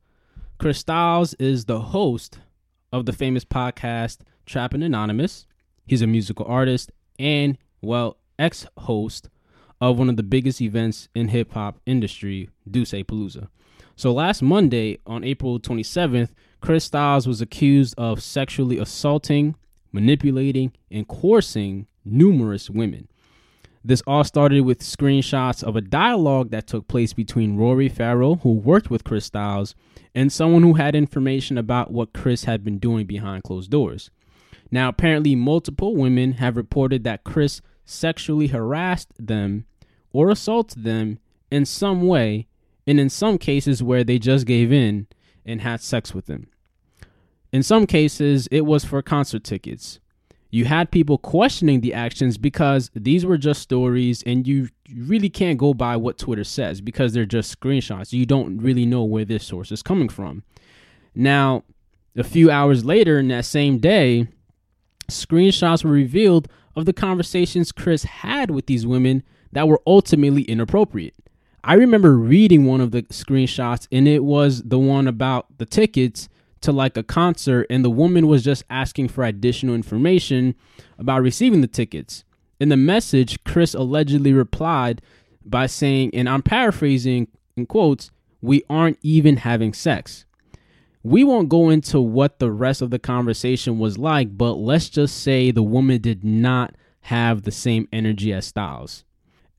Chris 0.63 0.81
Stylezz 0.81 1.35
is 1.39 1.65
the 1.65 1.81
host 1.81 2.39
of 2.93 3.05
the 3.05 3.11
famous 3.11 3.43
podcast 3.43 4.19
Trapping 4.45 4.81
Anonymous. 4.81 5.45
He's 5.85 6.01
a 6.01 6.07
musical 6.07 6.45
artist 6.45 6.89
and, 7.19 7.57
well, 7.81 8.15
ex 8.39 8.65
host 8.77 9.27
of 9.81 9.99
one 9.99 10.07
of 10.07 10.15
the 10.15 10.23
biggest 10.23 10.61
events 10.61 11.09
in 11.13 11.27
hip 11.27 11.51
hop 11.51 11.81
industry, 11.85 12.49
Dusse 12.65 13.03
Palooza. 13.03 13.49
So 13.97 14.13
last 14.13 14.41
Monday, 14.41 14.99
on 15.05 15.25
April 15.25 15.59
27th, 15.59 16.29
Chris 16.61 16.87
Stylezz 16.87 17.27
was 17.27 17.41
accused 17.41 17.93
of 17.97 18.23
sexually 18.23 18.77
assaulting, 18.77 19.55
manipulating, 19.91 20.71
and 20.89 21.05
coercing 21.05 21.87
numerous 22.05 22.69
women. 22.69 23.09
This 23.85 24.01
all 24.07 24.23
started 24.23 24.61
with 24.61 24.79
screenshots 24.79 25.61
of 25.61 25.75
a 25.75 25.81
dialogue 25.81 26.51
that 26.51 26.67
took 26.67 26.87
place 26.87 27.11
between 27.11 27.57
Rory 27.57 27.89
Farrell, 27.89 28.37
who 28.37 28.53
worked 28.53 28.89
with 28.89 29.03
Chris 29.03 29.29
Stylezz, 29.29 29.73
and 30.15 30.31
someone 30.31 30.63
who 30.63 30.75
had 30.75 30.95
information 30.95 31.57
about 31.57 31.91
what 31.91 32.13
Chris 32.13 32.45
had 32.45 32.63
been 32.63 32.79
doing 32.79 33.05
behind 33.05 33.43
closed 33.43 33.69
doors. 33.69 34.09
Now, 34.71 34.87
apparently, 34.87 35.35
multiple 35.35 35.95
women 35.97 36.33
have 36.33 36.55
reported 36.55 37.03
that 37.03 37.25
Chris 37.25 37.61
sexually 37.83 38.47
harassed 38.47 39.09
them 39.19 39.65
or 40.13 40.29
assaulted 40.29 40.85
them 40.85 41.19
in 41.51 41.65
some 41.65 42.07
way, 42.07 42.47
and 42.87 43.01
in 43.01 43.09
some 43.09 43.37
cases 43.37 43.83
where 43.83 44.05
they 44.05 44.17
just 44.17 44.45
gave 44.45 44.71
in 44.71 45.07
and 45.45 45.59
had 45.59 45.81
sex 45.81 46.13
with 46.13 46.27
them. 46.27 46.47
In 47.51 47.63
some 47.63 47.85
cases, 47.85 48.47
it 48.47 48.61
was 48.61 48.85
for 48.85 49.01
concert 49.01 49.43
tickets 49.43 49.99
you 50.53 50.65
had 50.65 50.91
people 50.91 51.17
questioning 51.17 51.81
the 51.81 51.95
actions 51.95 52.37
because 52.37 52.91
these 52.93 53.25
were 53.25 53.39
just 53.39 53.59
stories 53.59 54.21
and 54.21 54.47
you 54.47 54.69
really 54.95 55.27
can't 55.27 55.57
go 55.57 55.73
by 55.73 55.97
what 55.97 56.19
Twitter 56.19 56.43
says 56.43 56.79
because 56.79 57.11
they're 57.11 57.25
just 57.25 57.59
screenshots. 57.59 58.13
You 58.13 58.27
don't 58.27 58.59
really 58.59 58.85
know 58.85 59.03
where 59.03 59.25
this 59.25 59.43
source 59.43 59.71
is 59.71 59.81
coming 59.81 60.09
from. 60.09 60.43
Now, 61.15 61.63
a 62.15 62.23
few 62.23 62.51
hours 62.51 62.85
later 62.85 63.17
in 63.17 63.29
that 63.29 63.45
same 63.45 63.79
day, 63.79 64.27
screenshots 65.09 65.83
were 65.83 65.89
revealed 65.89 66.47
of 66.75 66.85
the 66.85 66.93
conversations 66.93 67.71
Chris 67.71 68.03
had 68.03 68.51
with 68.51 68.67
these 68.67 68.85
women 68.85 69.23
that 69.53 69.67
were 69.67 69.81
ultimately 69.87 70.43
inappropriate. 70.43 71.15
I 71.63 71.73
remember 71.73 72.15
reading 72.15 72.65
one 72.65 72.79
of 72.79 72.91
the 72.91 73.01
screenshots, 73.03 73.87
and 73.91 74.07
it 74.07 74.23
was 74.23 74.61
the 74.61 74.77
one 74.77 75.07
about 75.07 75.47
the 75.57 75.65
tickets 75.65 76.29
to 76.63 76.71
like 76.71 76.97
a 76.97 77.03
concert 77.03 77.67
and 77.69 77.85
the 77.85 77.89
woman 77.89 78.27
was 78.27 78.43
just 78.43 78.63
asking 78.69 79.09
for 79.09 79.23
additional 79.23 79.75
information 79.75 80.55
about 80.97 81.21
receiving 81.21 81.61
the 81.61 81.67
tickets. 81.67 82.23
In 82.59 82.69
the 82.69 82.77
message, 82.77 83.43
Chris 83.43 83.73
allegedly 83.73 84.33
replied 84.33 85.01
by 85.45 85.67
saying, 85.67 86.11
and 86.13 86.27
I'm 86.27 86.41
paraphrasing 86.41 87.27
in 87.55 87.65
quotes, 87.65 88.11
we 88.41 88.63
aren't 88.69 88.99
even 89.01 89.37
having 89.37 89.73
sex. 89.73 90.25
We 91.03 91.23
won't 91.23 91.49
go 91.49 91.69
into 91.69 91.99
what 91.99 92.39
the 92.39 92.51
rest 92.51 92.81
of 92.81 92.89
the 92.89 92.99
conversation 92.99 93.77
was 93.77 93.97
like, 93.97 94.37
but 94.37 94.53
let's 94.53 94.89
just 94.89 95.21
say 95.21 95.51
the 95.51 95.63
woman 95.63 96.01
did 96.01 96.23
not 96.23 96.75
have 97.01 97.41
the 97.41 97.51
same 97.51 97.87
energy 97.91 98.31
as 98.31 98.51
Stylezz. 98.51 99.03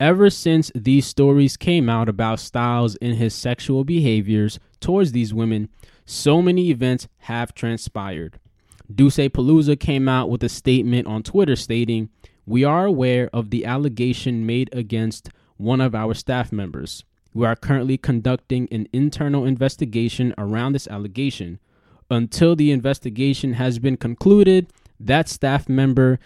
Ever 0.01 0.29
since 0.31 0.73
these 0.75 1.07
stories 1.07 1.57
came 1.57 1.89
out 1.89 2.09
about 2.09 2.39
Stylezz 2.39 2.97
and 3.01 3.15
his 3.15 3.35
sexual 3.35 3.85
behaviors 3.85 4.59
towards 4.81 5.13
these 5.13 5.33
women, 5.33 5.69
so 6.05 6.43
many 6.43 6.71
events 6.71 7.09
have 7.19 7.55
transpired. 7.55 8.39
Dusse 8.93 9.31
Palooza 9.31 9.79
came 9.79 10.09
out 10.09 10.29
with 10.29 10.43
a 10.45 10.49
statement 10.49 11.07
on 11.07 11.23
Twitter 11.23 11.57
stating, 11.57 12.11
We 12.45 12.65
are 12.65 12.85
aware 12.85 13.31
of 13.33 13.51
the 13.51 13.65
allegation 13.65 14.45
made 14.45 14.69
against 14.73 15.31
one 15.57 15.81
of 15.81 15.95
our 15.95 16.15
staff 16.15 16.53
members. 16.53 17.05
We 17.33 17.47
are 17.47 17.57
currently 17.57 17.97
conducting 17.97 18.69
an 18.71 18.87
internal 18.93 19.45
investigation 19.45 20.35
around 20.37 20.73
this 20.73 20.87
allegation. 20.87 21.59
Until 22.11 22.55
the 22.55 22.71
investigation 22.71 23.55
has 23.55 23.79
been 23.79 23.97
concluded, 23.97 24.73
that 25.01 25.29
staff 25.29 25.69
member 25.69 26.19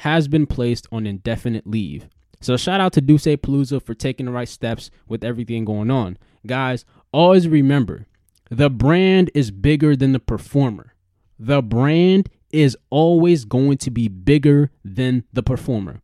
has 0.00 0.28
been 0.28 0.46
placed 0.46 0.86
on 0.90 1.06
indefinite 1.06 1.66
leave. 1.66 2.08
So 2.40 2.56
shout 2.56 2.80
out 2.80 2.92
to 2.94 3.02
Dusse 3.02 3.36
Palooza 3.36 3.82
for 3.82 3.94
taking 3.94 4.26
the 4.26 4.32
right 4.32 4.48
steps 4.48 4.90
with 5.06 5.22
everything 5.22 5.64
going 5.64 5.90
on. 5.90 6.18
Guys, 6.46 6.84
always 7.12 7.48
remember 7.48 8.06
the 8.50 8.70
brand 8.70 9.30
is 9.34 9.50
bigger 9.50 9.96
than 9.96 10.12
the 10.12 10.20
performer. 10.20 10.94
The 11.38 11.62
brand 11.62 12.28
is 12.50 12.76
always 12.90 13.44
going 13.44 13.78
to 13.78 13.90
be 13.90 14.08
bigger 14.08 14.70
than 14.84 15.24
the 15.32 15.42
performer, 15.42 16.00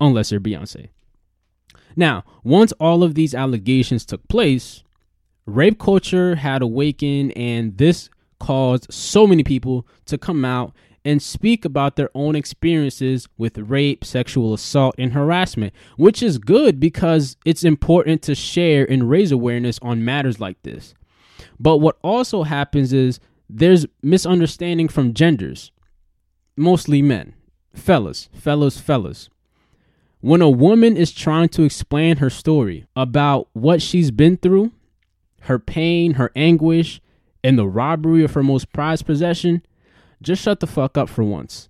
unless 0.00 0.30
you're 0.30 0.40
Beyonce. 0.40 0.88
Now, 1.96 2.24
once 2.42 2.72
all 2.80 3.02
of 3.02 3.14
these 3.14 3.34
allegations 3.34 4.04
took 4.04 4.26
place, 4.28 4.82
rape 5.46 5.78
culture 5.78 6.36
had 6.36 6.62
awakened, 6.62 7.36
and 7.36 7.76
this 7.78 8.10
caused 8.40 8.92
so 8.92 9.26
many 9.26 9.44
people 9.44 9.86
to 10.06 10.18
come 10.18 10.44
out 10.44 10.74
and 11.04 11.22
speak 11.22 11.64
about 11.64 11.96
their 11.96 12.10
own 12.14 12.34
experiences 12.34 13.28
with 13.36 13.58
rape, 13.58 14.04
sexual 14.04 14.54
assault, 14.54 14.94
and 14.98 15.12
harassment, 15.12 15.72
which 15.96 16.22
is 16.22 16.38
good 16.38 16.80
because 16.80 17.36
it's 17.44 17.62
important 17.62 18.22
to 18.22 18.34
share 18.34 18.90
and 18.90 19.10
raise 19.10 19.30
awareness 19.30 19.78
on 19.82 20.04
matters 20.04 20.40
like 20.40 20.60
this. 20.62 20.94
But 21.58 21.78
what 21.78 21.98
also 22.02 22.42
happens 22.42 22.92
is 22.92 23.20
there's 23.48 23.86
misunderstanding 24.02 24.88
from 24.88 25.14
genders, 25.14 25.70
mostly 26.56 27.02
men, 27.02 27.34
fellas, 27.72 28.28
fellas, 28.32 28.80
fellas. 28.80 29.28
When 30.20 30.40
a 30.40 30.48
woman 30.48 30.96
is 30.96 31.12
trying 31.12 31.50
to 31.50 31.64
explain 31.64 32.16
her 32.16 32.30
story 32.30 32.86
about 32.96 33.48
what 33.52 33.82
she's 33.82 34.10
been 34.10 34.38
through, 34.38 34.72
her 35.42 35.58
pain, 35.58 36.14
her 36.14 36.32
anguish, 36.34 37.00
and 37.42 37.58
the 37.58 37.68
robbery 37.68 38.24
of 38.24 38.32
her 38.32 38.42
most 38.42 38.72
prized 38.72 39.04
possession, 39.04 39.62
just 40.22 40.42
shut 40.42 40.60
the 40.60 40.66
fuck 40.66 40.96
up 40.96 41.10
for 41.10 41.22
once. 41.22 41.68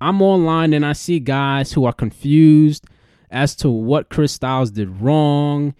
I'm 0.00 0.20
online 0.20 0.72
and 0.72 0.84
I 0.84 0.94
see 0.94 1.20
guys 1.20 1.72
who 1.72 1.84
are 1.84 1.92
confused 1.92 2.84
as 3.30 3.54
to 3.56 3.70
what 3.70 4.10
Chris 4.10 4.36
Stylezz 4.36 4.72
did 4.72 5.00
wrong, 5.00 5.74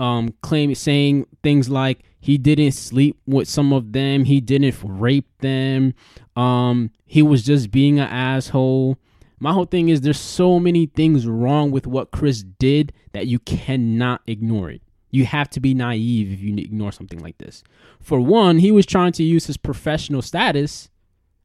um, 0.00 0.34
claiming 0.42 0.74
saying 0.74 1.26
things 1.44 1.70
like 1.70 2.02
he 2.26 2.38
didn't 2.38 2.72
sleep 2.72 3.16
with 3.24 3.46
some 3.46 3.72
of 3.72 3.92
them. 3.92 4.24
He 4.24 4.40
didn't 4.40 4.74
rape 4.82 5.28
them. 5.38 5.94
Um, 6.34 6.90
he 7.04 7.22
was 7.22 7.44
just 7.44 7.70
being 7.70 8.00
an 8.00 8.08
asshole. 8.08 8.98
My 9.38 9.52
whole 9.52 9.64
thing 9.64 9.90
is 9.90 10.00
there's 10.00 10.18
so 10.18 10.58
many 10.58 10.86
things 10.86 11.24
wrong 11.24 11.70
with 11.70 11.86
what 11.86 12.10
Chris 12.10 12.42
did 12.42 12.92
that 13.12 13.28
you 13.28 13.38
cannot 13.38 14.22
ignore 14.26 14.70
it. 14.70 14.82
You 15.12 15.24
have 15.24 15.48
to 15.50 15.60
be 15.60 15.72
naive 15.72 16.32
if 16.32 16.40
you 16.40 16.52
ignore 16.56 16.90
something 16.90 17.20
like 17.20 17.38
this. 17.38 17.62
For 18.00 18.18
one, 18.18 18.58
he 18.58 18.72
was 18.72 18.86
trying 18.86 19.12
to 19.12 19.22
use 19.22 19.46
his 19.46 19.56
professional 19.56 20.20
status 20.20 20.90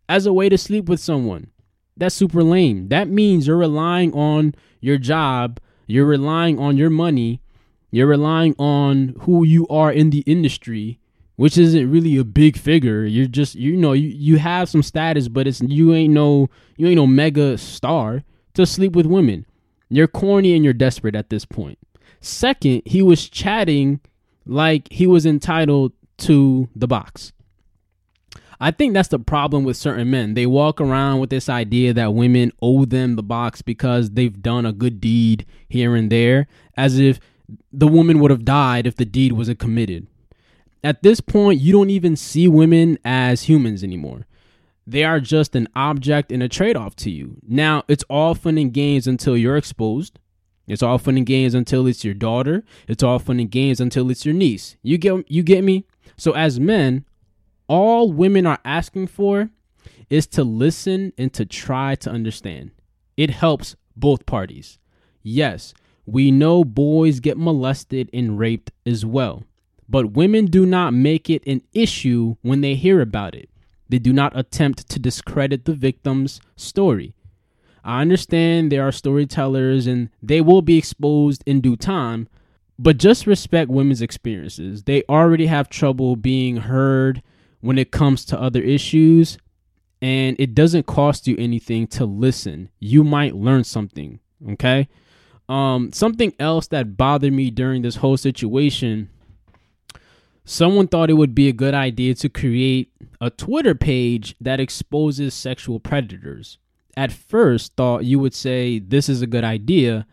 as 0.09 0.25
a 0.25 0.33
way 0.33 0.49
to 0.49 0.57
sleep 0.57 0.89
with 0.89 0.99
someone. 0.99 1.51
That's 1.95 2.15
super 2.15 2.41
lame. 2.41 2.87
That 2.87 3.07
means 3.07 3.45
you're 3.45 3.55
relying 3.55 4.13
on 4.13 4.55
your 4.79 4.97
job, 4.97 5.59
you're 5.85 6.07
relying 6.07 6.57
on 6.57 6.75
your 6.75 6.89
money, 6.89 7.39
you're 7.91 8.07
relying 8.07 8.55
on 8.57 9.15
who 9.21 9.43
you 9.43 9.67
are 9.67 9.91
in 9.91 10.09
the 10.09 10.19
industry, 10.19 10.99
which 11.35 11.57
isn't 11.57 11.91
really 11.91 12.17
a 12.17 12.23
big 12.23 12.57
figure. 12.57 13.03
You're 13.05 13.27
just 13.27 13.55
you 13.55 13.75
know, 13.75 13.93
you, 13.93 14.09
you 14.09 14.37
have 14.39 14.69
some 14.69 14.81
status, 14.81 15.27
but 15.27 15.47
it's 15.47 15.61
you 15.61 15.93
ain't 15.93 16.13
no 16.13 16.49
you 16.77 16.87
ain't 16.87 16.95
no 16.95 17.07
mega 17.07 17.57
star 17.57 18.23
to 18.53 18.65
sleep 18.65 18.93
with 18.93 19.05
women. 19.05 19.45
You're 19.89 20.07
corny 20.07 20.55
and 20.55 20.63
you're 20.63 20.73
desperate 20.73 21.15
at 21.15 21.29
this 21.29 21.45
point. 21.45 21.77
Second, 22.21 22.83
he 22.85 23.01
was 23.01 23.27
chatting 23.27 23.99
like 24.45 24.87
he 24.91 25.05
was 25.05 25.25
entitled 25.25 25.91
to 26.19 26.69
the 26.75 26.87
box. 26.87 27.33
I 28.59 28.69
think 28.69 28.93
that's 28.93 29.09
the 29.09 29.17
problem 29.17 29.63
with 29.63 29.75
certain 29.75 30.11
men. 30.11 30.35
They 30.35 30.45
walk 30.45 30.79
around 30.79 31.19
with 31.19 31.31
this 31.31 31.49
idea 31.49 31.93
that 31.93 32.13
women 32.13 32.51
owe 32.61 32.85
them 32.85 33.15
the 33.15 33.23
box 33.23 33.63
because 33.63 34.11
they've 34.11 34.39
done 34.39 34.67
a 34.67 34.71
good 34.71 35.01
deed 35.01 35.47
here 35.67 35.95
and 35.95 36.11
there, 36.11 36.47
as 36.77 36.99
if 36.99 37.19
the 37.71 37.87
woman 37.87 38.19
would 38.19 38.31
have 38.31 38.45
died 38.45 38.87
if 38.87 38.95
the 38.95 39.05
deed 39.05 39.33
wasn't 39.33 39.59
committed. 39.59 40.07
At 40.83 41.03
this 41.03 41.21
point, 41.21 41.61
you 41.61 41.71
don't 41.71 41.89
even 41.89 42.15
see 42.15 42.47
women 42.47 42.97
as 43.05 43.43
humans 43.43 43.83
anymore. 43.83 44.25
They 44.87 45.03
are 45.03 45.19
just 45.19 45.55
an 45.55 45.67
object 45.75 46.31
and 46.31 46.41
a 46.41 46.49
trade 46.49 46.75
off 46.75 46.95
to 46.97 47.11
you. 47.11 47.37
Now, 47.47 47.83
it's 47.87 48.03
all 48.09 48.33
fun 48.33 48.57
and 48.57 48.73
games 48.73 49.05
until 49.07 49.37
you're 49.37 49.57
exposed. 49.57 50.19
It's 50.67 50.81
all 50.81 50.97
fun 50.97 51.17
and 51.17 51.25
games 51.25 51.53
until 51.53 51.85
it's 51.85 52.03
your 52.03 52.13
daughter. 52.13 52.63
It's 52.87 53.03
all 53.03 53.19
fun 53.19 53.39
and 53.39 53.51
games 53.51 53.79
until 53.79 54.09
it's 54.09 54.25
your 54.25 54.33
niece. 54.33 54.77
You 54.81 54.97
get 54.97 55.29
you 55.29 55.43
get 55.43 55.63
me? 55.63 55.85
So 56.17 56.31
as 56.31 56.59
men, 56.59 57.05
all 57.67 58.11
women 58.11 58.45
are 58.45 58.59
asking 58.63 59.07
for 59.07 59.49
is 60.09 60.27
to 60.27 60.43
listen 60.43 61.13
and 61.17 61.33
to 61.33 61.45
try 61.45 61.95
to 61.95 62.09
understand. 62.09 62.71
It 63.17 63.29
helps 63.29 63.75
both 63.95 64.25
parties. 64.25 64.77
Yes, 65.23 65.73
we 66.11 66.29
know 66.29 66.63
boys 66.65 67.21
get 67.21 67.37
molested 67.37 68.09
and 68.13 68.37
raped 68.37 68.71
as 68.85 69.05
well, 69.05 69.43
but 69.87 70.11
women 70.11 70.45
do 70.45 70.65
not 70.65 70.93
make 70.93 71.29
it 71.29 71.45
an 71.47 71.61
issue 71.73 72.35
when 72.41 72.59
they 72.61 72.75
hear 72.75 72.99
about 73.01 73.33
it. 73.33 73.49
They 73.87 73.99
do 73.99 74.11
not 74.11 74.37
attempt 74.37 74.89
to 74.89 74.99
discredit 74.99 75.65
the 75.65 75.73
victim's 75.73 76.41
story. 76.55 77.13
I 77.83 78.01
understand 78.01 78.71
there 78.71 78.87
are 78.87 78.91
storytellers 78.91 79.87
and 79.87 80.09
they 80.21 80.41
will 80.41 80.61
be 80.61 80.77
exposed 80.77 81.43
in 81.45 81.61
due 81.61 81.77
time, 81.77 82.27
but 82.77 82.97
just 82.97 83.25
respect 83.25 83.71
women's 83.71 84.01
experiences. 84.01 84.83
They 84.83 85.03
already 85.09 85.47
have 85.47 85.69
trouble 85.69 86.15
being 86.15 86.57
heard 86.57 87.23
when 87.61 87.77
it 87.77 87.91
comes 87.91 88.25
to 88.25 88.39
other 88.39 88.61
issues 88.61 89.37
and 90.01 90.35
it 90.39 90.55
doesn't 90.55 90.87
cost 90.87 91.27
you 91.27 91.37
anything 91.37 91.87
to 91.87 92.05
listen. 92.05 92.69
You 92.79 93.03
might 93.03 93.35
learn 93.35 93.63
something, 93.63 94.19
okay? 94.51 94.89
Um 95.51 95.91
something 95.91 96.33
else 96.39 96.67
that 96.67 96.97
bothered 96.97 97.33
me 97.33 97.51
during 97.51 97.81
this 97.81 97.97
whole 97.97 98.17
situation 98.17 99.09
someone 100.45 100.87
thought 100.87 101.09
it 101.09 101.13
would 101.13 101.35
be 101.35 101.47
a 101.47 101.53
good 101.53 101.73
idea 101.73 102.13
to 102.15 102.29
create 102.29 102.91
a 103.19 103.29
Twitter 103.29 103.75
page 103.75 104.35
that 104.41 104.59
exposes 104.59 105.33
sexual 105.33 105.79
predators. 105.79 106.57
At 106.97 107.11
first, 107.11 107.75
thought 107.75 108.05
you 108.05 108.19
would 108.19 108.33
say 108.33 108.79
this 108.79 109.07
is 109.07 109.21
a 109.21 109.27
good 109.27 109.43
idea, 109.43 110.05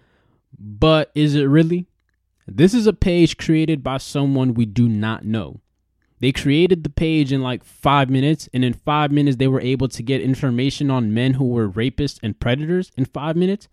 but 0.59 1.11
is 1.15 1.35
it 1.35 1.45
really? 1.45 1.87
This 2.47 2.73
is 2.73 2.87
a 2.87 2.93
page 2.93 3.37
created 3.37 3.83
by 3.83 3.99
someone 3.99 4.55
we 4.55 4.65
do 4.65 4.89
not 4.89 5.25
know. 5.25 5.61
They 6.21 6.33
created 6.33 6.83
the 6.83 6.91
page 6.91 7.33
in 7.33 7.43
like 7.43 7.65
five 7.65 8.11
minutes, 8.11 8.49
and 8.53 8.65
in 8.65 8.73
five 8.73 9.13
minutes, 9.13 9.37
they 9.37 9.49
were 9.49 9.61
able 9.61 9.89
to 9.89 10.03
get 10.03 10.21
information 10.21 10.91
on 10.91 11.15
men 11.15 11.35
who 11.35 11.49
were 11.49 11.69
rapists 11.69 12.19
and 12.23 12.39
predators 12.39 12.91
in 12.97 13.05
five 13.05 13.37
minutes. 13.37 13.69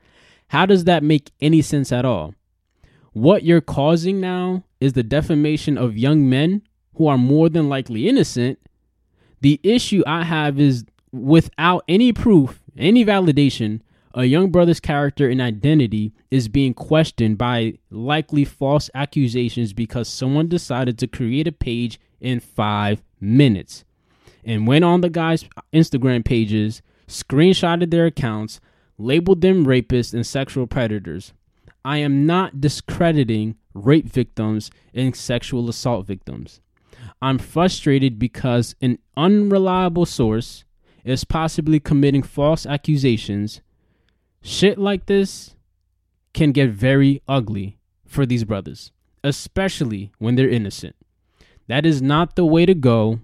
How 0.47 0.65
does 0.65 0.83
that 0.85 1.03
make 1.03 1.31
any 1.41 1.61
sense 1.61 1.91
at 1.91 2.05
all? 2.05 2.33
What 3.13 3.43
you're 3.43 3.61
causing 3.61 4.19
now 4.19 4.63
is 4.79 4.93
the 4.93 5.03
defamation 5.03 5.77
of 5.77 5.97
young 5.97 6.29
men 6.29 6.61
who 6.95 7.07
are 7.07 7.17
more 7.17 7.49
than 7.49 7.69
likely 7.69 8.07
innocent. 8.07 8.59
The 9.41 9.59
issue 9.63 10.03
I 10.05 10.23
have 10.23 10.59
is 10.59 10.85
without 11.11 11.83
any 11.87 12.11
proof, 12.11 12.61
any 12.77 13.05
validation, 13.05 13.81
a 14.13 14.25
young 14.25 14.49
brother's 14.49 14.79
character 14.79 15.29
and 15.29 15.41
identity 15.41 16.13
is 16.31 16.47
being 16.47 16.73
questioned 16.73 17.37
by 17.37 17.73
likely 17.89 18.45
false 18.45 18.89
accusations 18.95 19.73
because 19.73 20.07
someone 20.07 20.47
decided 20.47 20.97
to 20.99 21.07
create 21.07 21.47
a 21.47 21.51
page 21.51 21.99
in 22.21 22.39
five 22.39 23.03
minutes 23.19 23.83
and 24.45 24.67
went 24.67 24.85
on 24.85 25.01
the 25.01 25.09
guy's 25.09 25.43
Instagram 25.73 26.23
pages, 26.23 26.81
screenshotted 27.07 27.91
their 27.91 28.05
accounts, 28.05 28.61
labeled 28.97 29.41
them 29.41 29.65
rapists 29.65 30.13
and 30.13 30.25
sexual 30.25 30.67
predators. 30.67 31.33
I 31.83 31.97
am 31.97 32.25
not 32.25 32.61
discrediting 32.61 33.55
rape 33.73 34.07
victims 34.07 34.71
and 34.93 35.15
sexual 35.15 35.69
assault 35.69 36.07
victims. 36.07 36.61
I'm 37.21 37.37
frustrated 37.37 38.17
because 38.17 38.75
an 38.81 38.97
unreliable 39.15 40.05
source 40.05 40.63
is 41.03 41.23
possibly 41.23 41.79
committing 41.79 42.23
false 42.23 42.65
accusations 42.65 43.61
Shit 44.45 44.77
like 44.77 45.07
this 45.07 45.55
can 46.35 46.51
get 46.51 46.69
very 46.69 47.19
ugly 47.27 47.79
for 48.05 48.27
these 48.27 48.43
brothers, 48.43 48.91
especially 49.23 50.11
when 50.19 50.35
they're 50.35 50.47
innocent. 50.47 50.95
That 51.67 51.83
is 51.83 51.99
not 51.99 52.35
the 52.35 52.45
way 52.45 52.67
to 52.67 52.75
go 52.75 53.21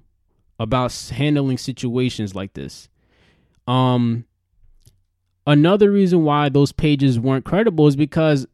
about 0.60 0.92
handling 1.14 1.60
situations 1.60 2.34
like 2.34 2.54
this. 2.54 2.90
Um 3.68 4.26
another 5.46 5.92
reason 5.92 6.24
why 6.24 6.50
those 6.50 6.72
pages 6.72 7.20
weren't 7.20 7.46
credible 7.46 7.88
is 7.88 7.96
because 7.96 8.48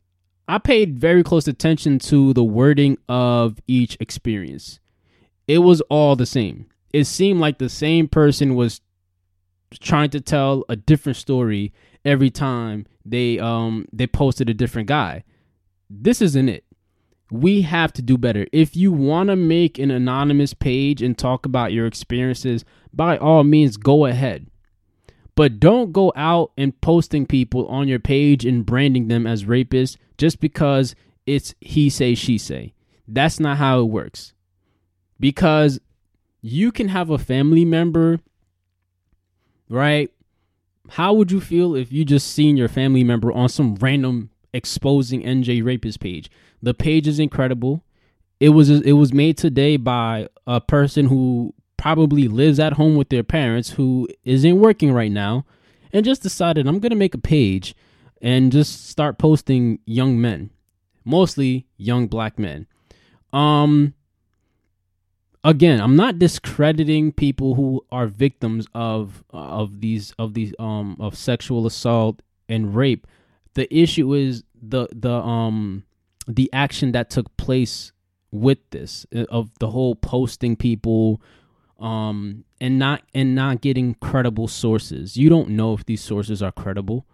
I 0.47 0.57
paid 0.57 0.97
very 0.97 1.23
close 1.23 1.47
attention 1.47 1.99
to 1.99 2.33
the 2.33 2.43
wording 2.43 2.97
of 3.09 3.59
each 3.67 3.97
experience. 3.99 4.79
It 5.47 5.59
was 5.59 5.81
all 5.81 6.15
the 6.15 6.25
same. 6.25 6.67
It 6.93 7.05
seemed 7.05 7.39
like 7.39 7.57
the 7.57 7.69
same 7.69 8.07
person 8.07 8.55
was 8.55 8.81
trying 9.79 10.09
to 10.11 10.21
tell 10.21 10.63
a 10.69 10.75
different 10.75 11.17
story 11.17 11.73
every 12.05 12.29
time 12.29 12.85
they 13.03 13.37
um 13.39 13.85
they 13.91 14.07
posted 14.07 14.49
a 14.49 14.53
different 14.53 14.87
guy. 14.87 15.23
This 15.89 16.21
isn't 16.21 16.49
it. 16.49 16.63
We 17.29 17.61
have 17.63 17.91
to 17.93 18.01
do 18.01 18.17
better. 18.17 18.47
If 18.53 18.77
you 18.77 18.93
want 18.93 19.27
to 19.27 19.35
make 19.35 19.77
an 19.79 19.91
anonymous 19.91 20.53
page 20.53 21.01
and 21.01 21.17
talk 21.17 21.45
about 21.45 21.73
your 21.73 21.85
experiences, 21.85 22.63
by 22.93 23.17
all 23.17 23.43
means 23.43 23.75
go 23.75 24.05
ahead. 24.05 24.47
But 25.37 25.59
don't 25.59 25.91
go 25.91 26.11
out 26.15 26.51
and 26.57 26.81
posting 26.81 27.27
people 27.27 27.67
on 27.67 27.87
your 27.87 27.99
page 27.99 28.43
and 28.43 28.65
branding 28.65 29.07
them 29.07 29.27
as 29.27 29.43
rapists 29.43 29.95
just 30.17 30.39
because 30.39 30.95
it's 31.27 31.53
he 31.61 31.91
say 31.91 32.15
she 32.15 32.39
say. 32.39 32.73
That's 33.07 33.39
not 33.39 33.57
how 33.57 33.81
it 33.81 33.83
works. 33.83 34.33
Because 35.19 35.79
you 36.41 36.71
can 36.71 36.87
have 36.87 37.11
a 37.11 37.19
family 37.19 37.65
member 37.65 38.19
right 39.69 40.11
how 40.89 41.13
would 41.13 41.31
you 41.31 41.39
feel 41.39 41.75
if 41.75 41.91
you 41.91 42.03
just 42.03 42.31
seen 42.31 42.57
your 42.57 42.69
family 42.69 43.03
member 43.03 43.31
on 43.31 43.47
some 43.47 43.75
random 43.75 44.31
exposing 44.53 45.21
NJ 45.21 45.63
rapist 45.63 45.99
page? 45.99 46.31
The 46.63 46.73
page 46.73 47.07
is 47.07 47.19
incredible. 47.19 47.83
It 48.39 48.49
was 48.49 48.71
it 48.71 48.93
was 48.93 49.13
made 49.13 49.37
today 49.37 49.77
by 49.77 50.29
a 50.47 50.61
person 50.61 51.05
who 51.05 51.53
probably 51.77 52.27
lives 52.27 52.59
at 52.59 52.73
home 52.73 52.95
with 52.95 53.09
their 53.09 53.23
parents 53.23 53.71
who 53.71 54.07
isn't 54.23 54.59
working 54.59 54.91
right 54.91 55.11
now 55.11 55.45
and 55.93 56.05
just 56.05 56.23
decided 56.23 56.67
I'm 56.67 56.79
going 56.79 56.91
to 56.91 56.95
make 56.95 57.15
a 57.15 57.19
page 57.19 57.75
and 58.21 58.51
just 58.51 58.87
start 58.89 59.17
posting 59.17 59.79
young 59.85 60.19
men, 60.19 60.49
mostly 61.05 61.67
young 61.77 62.07
black 62.07 62.39
men. 62.39 62.67
Um 63.31 63.93
again, 65.43 65.79
I'm 65.79 65.95
not 65.95 66.19
discrediting 66.19 67.11
people 67.11 67.55
who 67.55 67.85
are 67.91 68.07
victims 68.07 68.67
of 68.73 69.23
of 69.29 69.81
these 69.81 70.13
of 70.17 70.33
these 70.33 70.53
um 70.59 70.97
of 70.99 71.15
sexual 71.15 71.65
assault 71.65 72.21
and 72.49 72.75
rape. 72.75 73.07
The 73.53 73.73
issue 73.73 74.13
is 74.13 74.43
the 74.61 74.87
the 74.91 75.13
um 75.13 75.83
the 76.27 76.49
action 76.53 76.91
that 76.91 77.09
took 77.09 77.35
place 77.37 77.91
with 78.31 78.59
this 78.71 79.05
uh, 79.15 79.25
of 79.29 79.51
the 79.59 79.69
whole 79.69 79.95
posting 79.95 80.55
people 80.55 81.21
um 81.79 82.43
and 82.59 82.79
not 82.79 83.03
and 83.13 83.35
not 83.35 83.61
getting 83.61 83.95
credible 83.95 84.47
sources. 84.47 85.17
You 85.17 85.29
don't 85.29 85.49
know 85.49 85.73
if 85.73 85.85
these 85.85 86.01
sources 86.01 86.41
are 86.41 86.51
credible. 86.51 87.05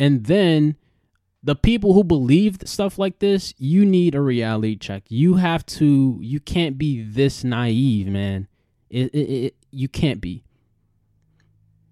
And 0.00 0.26
then 0.26 0.76
the 1.42 1.54
people 1.54 1.94
who 1.94 2.04
believe 2.04 2.58
stuff 2.64 2.98
like 2.98 3.20
this, 3.20 3.54
you 3.58 3.84
need 3.84 4.14
a 4.14 4.20
reality 4.20 4.76
check. 4.76 5.04
You 5.08 5.34
have 5.34 5.64
to. 5.66 6.18
You 6.20 6.40
can't 6.40 6.78
be 6.78 7.02
this 7.02 7.44
naive, 7.44 8.08
man. 8.08 8.48
It, 8.90 9.14
it, 9.14 9.30
it, 9.30 9.56
you 9.70 9.88
can't 9.88 10.20
be. 10.20 10.44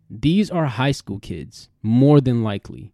These 0.09 0.51
are 0.51 0.67
high 0.67 0.93
school 0.93 1.19
kids, 1.19 1.69
more 1.83 2.21
than 2.21 2.43
likely. 2.43 2.93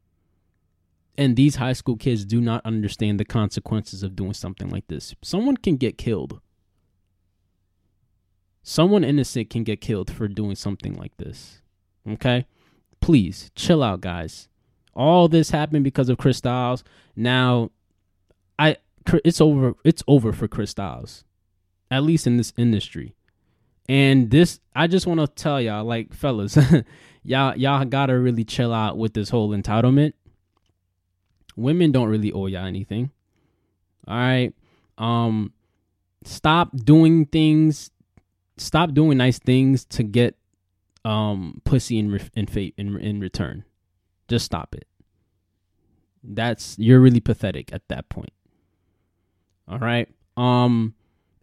And 1.17 1.37
these 1.37 1.57
high 1.57 1.75
school 1.75 1.97
kids 1.97 2.25
do 2.25 2.41
not 2.41 2.65
understand 2.65 3.21
the 3.21 3.25
consequences 3.25 4.03
of 4.03 4.17
doing 4.17 4.33
something 4.33 4.71
like 4.71 4.89
this. 4.89 5.15
Someone 5.23 5.59
can 5.59 5.77
get 5.77 5.99
killed. 5.99 6.41
Someone 8.63 9.05
innocent 9.05 9.51
can 9.51 9.65
get 9.65 9.81
killed 9.81 10.11
for 10.13 10.29
doing 10.29 10.55
something 10.55 10.95
like 10.95 11.17
this. 11.17 11.63
Okay? 12.09 12.47
Please 13.01 13.51
chill 13.57 13.83
out, 13.83 14.01
guys. 14.01 14.49
All 14.95 15.29
this 15.29 15.51
happened 15.51 15.85
because 15.85 16.09
of 16.09 16.19
Chris 16.19 16.41
Stylezz. 16.41 16.83
Now, 17.17 17.71
I 18.59 18.77
it's 19.25 19.41
over. 19.41 19.75
It's 19.85 20.03
over 20.07 20.33
for 20.33 20.47
Chris 20.49 20.75
Stylezz, 20.75 21.25
at 21.91 22.03
least 22.03 22.27
in 22.27 22.37
this 22.37 22.53
industry. 22.57 23.15
And 23.89 24.31
this, 24.31 24.61
I 24.77 24.87
just 24.87 25.07
want 25.07 25.21
to 25.21 25.27
tell 25.27 25.61
y'all, 25.61 25.85
like 25.85 26.15
fellas, 26.15 26.57
y'all 27.25 27.57
y'all 27.57 27.85
gotta 27.85 28.19
really 28.19 28.45
chill 28.45 28.73
out 28.73 28.97
with 28.97 29.15
this 29.15 29.31
whole 29.31 29.51
entitlement. 29.51 30.13
Women 31.57 31.93
don't 31.93 32.09
really 32.09 32.33
owe 32.33 32.47
y'all 32.47 32.67
anything. 32.67 33.11
All 34.07 34.17
right. 34.17 34.53
Um, 34.99 35.53
stop 36.25 36.71
doing 36.77 37.27
things. 37.27 37.91
Stop 38.63 38.95
doing 38.95 39.19
nice 39.19 39.39
things 39.39 39.85
to 39.87 40.03
get 40.03 40.37
um 41.05 41.61
pussy 41.65 41.99
in 41.99 42.13
re- 42.13 42.31
in 42.35 42.47
fate 42.47 42.75
in 42.77 42.97
in 42.99 43.21
return. 43.21 43.65
Just 44.29 44.45
stop 44.45 44.75
it. 44.75 44.87
That's 46.23 46.79
you're 46.79 47.01
really 47.01 47.21
pathetic 47.21 47.73
at 47.73 47.89
that 47.89 48.09
point. 48.09 48.33
All 49.69 49.79
right. 49.79 50.09
Um 50.37 50.95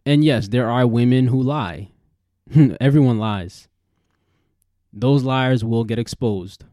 and 0.06 0.24
yes, 0.24 0.48
there 0.48 0.70
are 0.70 0.86
women 0.86 1.26
who 1.28 1.42
lie. 1.42 1.90
Everyone 2.80 3.18
lies. 3.18 3.68
Those 4.92 5.22
liars 5.22 5.62
will 5.62 5.84
get 5.84 5.98
exposed. 5.98 6.64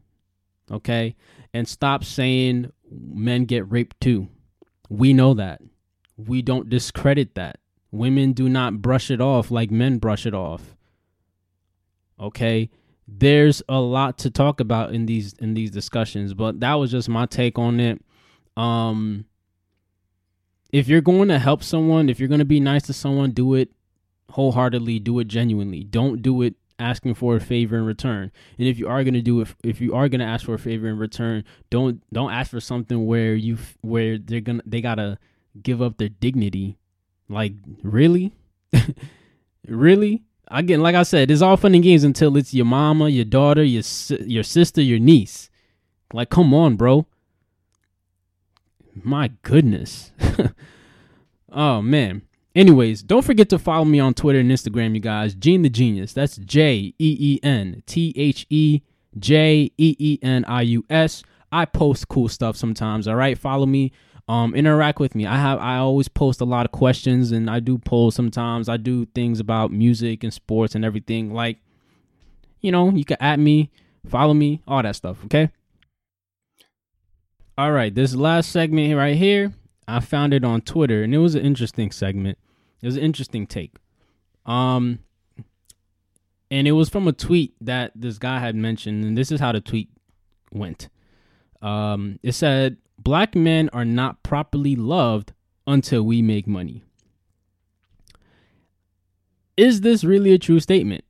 Okay? 0.70 1.14
And 1.52 1.68
stop 1.68 2.04
saying 2.04 2.72
men 2.90 3.44
get 3.44 3.70
raped 3.70 4.00
too. 4.00 4.28
We 4.88 5.12
know 5.12 5.34
that. 5.34 5.60
We 6.16 6.42
don't 6.42 6.68
discredit 6.68 7.34
that. 7.34 7.58
Women 7.90 8.32
do 8.32 8.48
not 8.48 8.82
brush 8.82 9.10
it 9.10 9.20
off 9.20 9.50
like 9.50 9.70
men 9.70 9.98
brush 9.98 10.26
it 10.26 10.34
off. 10.34 10.76
Okay? 12.20 12.70
there's 13.08 13.62
a 13.68 13.80
lot 13.80 14.18
to 14.18 14.30
talk 14.30 14.60
about 14.60 14.92
in 14.92 15.06
these 15.06 15.32
in 15.34 15.54
these 15.54 15.70
discussions, 15.70 16.34
but 16.34 16.60
that 16.60 16.74
was 16.74 16.90
just 16.90 17.08
my 17.08 17.26
take 17.26 17.58
on 17.58 17.80
it. 17.80 18.04
Um 18.56 19.24
if 20.70 20.86
you're 20.86 21.00
going 21.00 21.28
to 21.28 21.38
help 21.38 21.62
someone, 21.62 22.10
if 22.10 22.20
you're 22.20 22.28
going 22.28 22.40
to 22.40 22.44
be 22.44 22.60
nice 22.60 22.82
to 22.82 22.92
someone, 22.92 23.30
do 23.30 23.54
it 23.54 23.70
wholeheartedly, 24.30 24.98
do 24.98 25.18
it 25.18 25.26
genuinely. 25.26 25.82
Don't 25.82 26.20
do 26.20 26.42
it 26.42 26.56
asking 26.78 27.14
for 27.14 27.36
a 27.36 27.40
favor 27.40 27.78
in 27.78 27.86
return. 27.86 28.30
And 28.58 28.68
if 28.68 28.78
you 28.78 28.86
are 28.86 29.02
going 29.02 29.14
to 29.14 29.22
do 29.22 29.40
it 29.40 29.48
if 29.64 29.80
you 29.80 29.94
are 29.94 30.10
going 30.10 30.20
to 30.20 30.26
ask 30.26 30.44
for 30.44 30.54
a 30.54 30.58
favor 30.58 30.86
in 30.86 30.98
return, 30.98 31.44
don't 31.70 32.02
don't 32.12 32.30
ask 32.30 32.50
for 32.50 32.60
something 32.60 33.06
where 33.06 33.34
you 33.34 33.56
where 33.80 34.18
they're 34.18 34.42
going 34.42 34.58
to 34.58 34.64
they 34.66 34.82
got 34.82 34.96
to 34.96 35.18
give 35.62 35.80
up 35.80 35.96
their 35.96 36.10
dignity. 36.10 36.76
Like, 37.28 37.52
really? 37.82 38.32
really? 39.66 40.22
again, 40.50 40.80
like 40.80 40.94
I 40.94 41.02
said, 41.02 41.30
it's 41.30 41.42
all 41.42 41.56
fun 41.56 41.74
and 41.74 41.82
games 41.82 42.04
until 42.04 42.36
it's 42.36 42.54
your 42.54 42.66
mama, 42.66 43.08
your 43.08 43.24
daughter, 43.24 43.62
your 43.62 43.82
your 44.20 44.42
sister, 44.42 44.80
your 44.80 44.98
niece. 44.98 45.50
Like, 46.12 46.30
come 46.30 46.54
on, 46.54 46.76
bro. 46.76 47.06
My 48.94 49.32
goodness. 49.42 50.12
oh 51.52 51.82
man. 51.82 52.22
Anyways, 52.54 53.02
don't 53.02 53.24
forget 53.24 53.48
to 53.50 53.58
follow 53.58 53.84
me 53.84 54.00
on 54.00 54.14
Twitter 54.14 54.40
and 54.40 54.50
Instagram, 54.50 54.94
you 54.94 55.00
guys. 55.00 55.34
Jeen 55.34 55.62
the 55.62 55.70
Jeenius. 55.70 56.12
That's 56.12 56.36
J 56.38 56.94
E 56.98 57.16
E 57.20 57.40
N 57.42 57.82
T 57.86 58.12
H 58.16 58.46
E 58.50 58.80
J 59.18 59.70
E 59.76 59.96
E 59.98 60.18
N 60.22 60.44
I 60.46 60.62
U 60.62 60.84
S. 60.90 61.22
I 61.52 61.64
post 61.66 62.08
cool 62.08 62.28
stuff 62.28 62.56
sometimes. 62.56 63.06
All 63.06 63.14
right, 63.14 63.38
follow 63.38 63.66
me 63.66 63.92
um 64.28 64.54
interact 64.54 65.00
with 65.00 65.14
me. 65.14 65.26
I 65.26 65.36
have 65.36 65.58
i 65.58 65.78
always 65.78 66.08
post 66.08 66.40
a 66.40 66.44
lot 66.44 66.66
of 66.66 66.72
questions 66.72 67.32
and 67.32 67.48
i 67.48 67.60
do 67.60 67.78
polls 67.78 68.14
sometimes. 68.14 68.68
I 68.68 68.76
do 68.76 69.06
things 69.06 69.40
about 69.40 69.72
music 69.72 70.22
and 70.22 70.32
sports 70.32 70.74
and 70.74 70.84
everything. 70.84 71.32
Like 71.32 71.58
you 72.60 72.70
know 72.70 72.90
you 72.90 73.04
can 73.04 73.16
add 73.20 73.40
me 73.40 73.70
follow 74.06 74.34
me 74.34 74.62
all 74.66 74.82
that 74.82 74.96
stuff 74.96 75.24
okay? 75.24 75.50
All 77.56 77.72
right 77.72 77.94
this 77.94 78.14
last 78.14 78.52
segment 78.52 78.94
right 78.96 79.16
here 79.16 79.52
i 79.88 80.00
found 80.00 80.32
it 80.32 80.44
on 80.44 80.60
twitter 80.60 81.02
and 81.02 81.14
it 81.14 81.18
was 81.18 81.34
an 81.34 81.44
interesting 81.44 81.90
segment. 81.90 82.38
It 82.82 82.86
was 82.86 82.96
an 82.96 83.02
interesting 83.02 83.46
take. 83.46 83.76
Um 84.46 85.00
and 86.50 86.66
it 86.68 86.72
was 86.72 86.88
from 86.88 87.08
a 87.08 87.12
tweet 87.12 87.54
that 87.60 87.92
this 87.94 88.18
guy 88.18 88.38
had 88.40 88.54
mentioned 88.54 89.04
and 89.04 89.16
this 89.16 89.32
is 89.32 89.40
how 89.40 89.52
the 89.52 89.60
tweet 89.60 89.88
went. 90.52 90.88
Um 91.62 92.18
it 92.22 92.32
said 92.32 92.76
black 93.08 93.34
men 93.34 93.70
are 93.72 93.86
not 93.86 94.22
properly 94.22 94.76
loved 94.76 95.32
until 95.66 96.02
we 96.02 96.20
make 96.20 96.46
money. 96.46 96.84
Is 99.56 99.80
this 99.80 100.04
really 100.04 100.34
a 100.34 100.38
true 100.38 100.60
statement? 100.60 101.04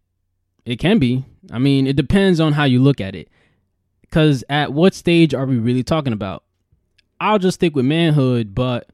It 0.64 0.76
can 0.76 1.00
be. 1.00 1.24
I 1.50 1.58
mean, 1.58 1.88
it 1.88 1.96
depends 1.96 2.38
on 2.38 2.52
how 2.52 2.62
you 2.62 2.80
look 2.80 3.00
at 3.00 3.16
it. 3.16 3.28
Because 4.02 4.44
at 4.48 4.72
what 4.72 4.94
stage 4.94 5.34
are 5.34 5.44
we 5.44 5.58
really 5.58 5.82
talking 5.82 6.12
about? 6.12 6.44
I'll 7.20 7.40
just 7.40 7.56
stick 7.56 7.74
with 7.74 7.84
manhood, 7.84 8.54
but 8.54 8.88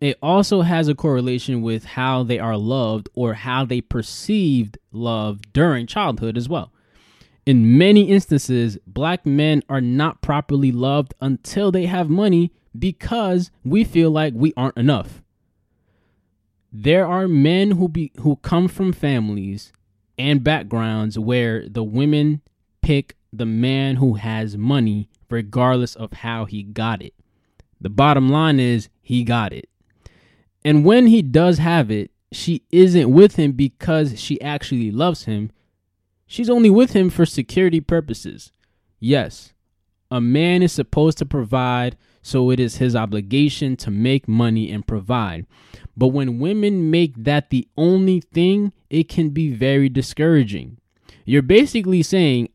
it 0.00 0.18
also 0.20 0.62
has 0.62 0.88
a 0.88 0.96
correlation 0.96 1.62
with 1.62 1.84
how 1.84 2.24
they 2.24 2.40
are 2.40 2.56
loved 2.56 3.08
or 3.14 3.34
how 3.34 3.64
they 3.64 3.80
perceived 3.80 4.78
love 4.90 5.42
during 5.52 5.86
childhood 5.86 6.36
as 6.36 6.48
well. 6.48 6.71
In 7.44 7.76
many 7.76 8.08
instances, 8.08 8.78
black 8.86 9.26
men 9.26 9.62
are 9.68 9.80
not 9.80 10.22
properly 10.22 10.70
loved 10.70 11.14
until 11.20 11.72
they 11.72 11.86
have 11.86 12.08
money 12.08 12.52
because 12.78 13.50
we 13.64 13.84
feel 13.84 14.10
like 14.10 14.32
we 14.36 14.52
aren't 14.56 14.76
enough. 14.76 15.22
There 16.72 17.06
are 17.06 17.28
men 17.28 17.72
who 17.72 17.88
be 17.88 18.12
who 18.20 18.36
come 18.36 18.68
from 18.68 18.92
families 18.92 19.72
and 20.16 20.44
backgrounds 20.44 21.18
where 21.18 21.68
the 21.68 21.82
women 21.82 22.40
pick 22.80 23.16
the 23.32 23.46
man 23.46 23.96
who 23.96 24.14
has 24.14 24.56
money 24.56 25.08
regardless 25.28 25.94
of 25.96 26.12
how 26.12 26.44
he 26.44 26.62
got 26.62 27.02
it. 27.02 27.14
The 27.80 27.90
bottom 27.90 28.30
line 28.30 28.60
is 28.60 28.88
he 29.02 29.24
got 29.24 29.52
it. 29.52 29.68
And 30.64 30.84
when 30.84 31.08
he 31.08 31.22
does 31.22 31.58
have 31.58 31.90
it, 31.90 32.10
she 32.30 32.62
isn't 32.70 33.10
with 33.12 33.36
him 33.36 33.52
because 33.52 34.20
she 34.20 34.40
actually 34.40 34.90
loves 34.90 35.24
him. 35.24 35.50
She's 36.32 36.48
only 36.48 36.70
with 36.70 36.94
him 36.94 37.10
for 37.10 37.26
security 37.26 37.82
purposes. 37.82 38.52
Yes, 38.98 39.52
a 40.10 40.18
man 40.18 40.62
is 40.62 40.72
supposed 40.72 41.18
to 41.18 41.26
provide, 41.26 41.98
so 42.22 42.48
it 42.48 42.58
is 42.58 42.76
his 42.76 42.96
obligation 42.96 43.76
to 43.76 43.90
make 43.90 44.26
money 44.26 44.70
and 44.70 44.86
provide. 44.86 45.44
But 45.94 46.08
when 46.08 46.38
women 46.38 46.90
make 46.90 47.12
that 47.22 47.50
the 47.50 47.68
only 47.76 48.20
thing, 48.20 48.72
it 48.88 49.10
can 49.10 49.28
be 49.28 49.52
very 49.52 49.90
discouraging. 49.90 50.78
You're 51.26 51.42
basically 51.42 52.02
saying 52.02 52.48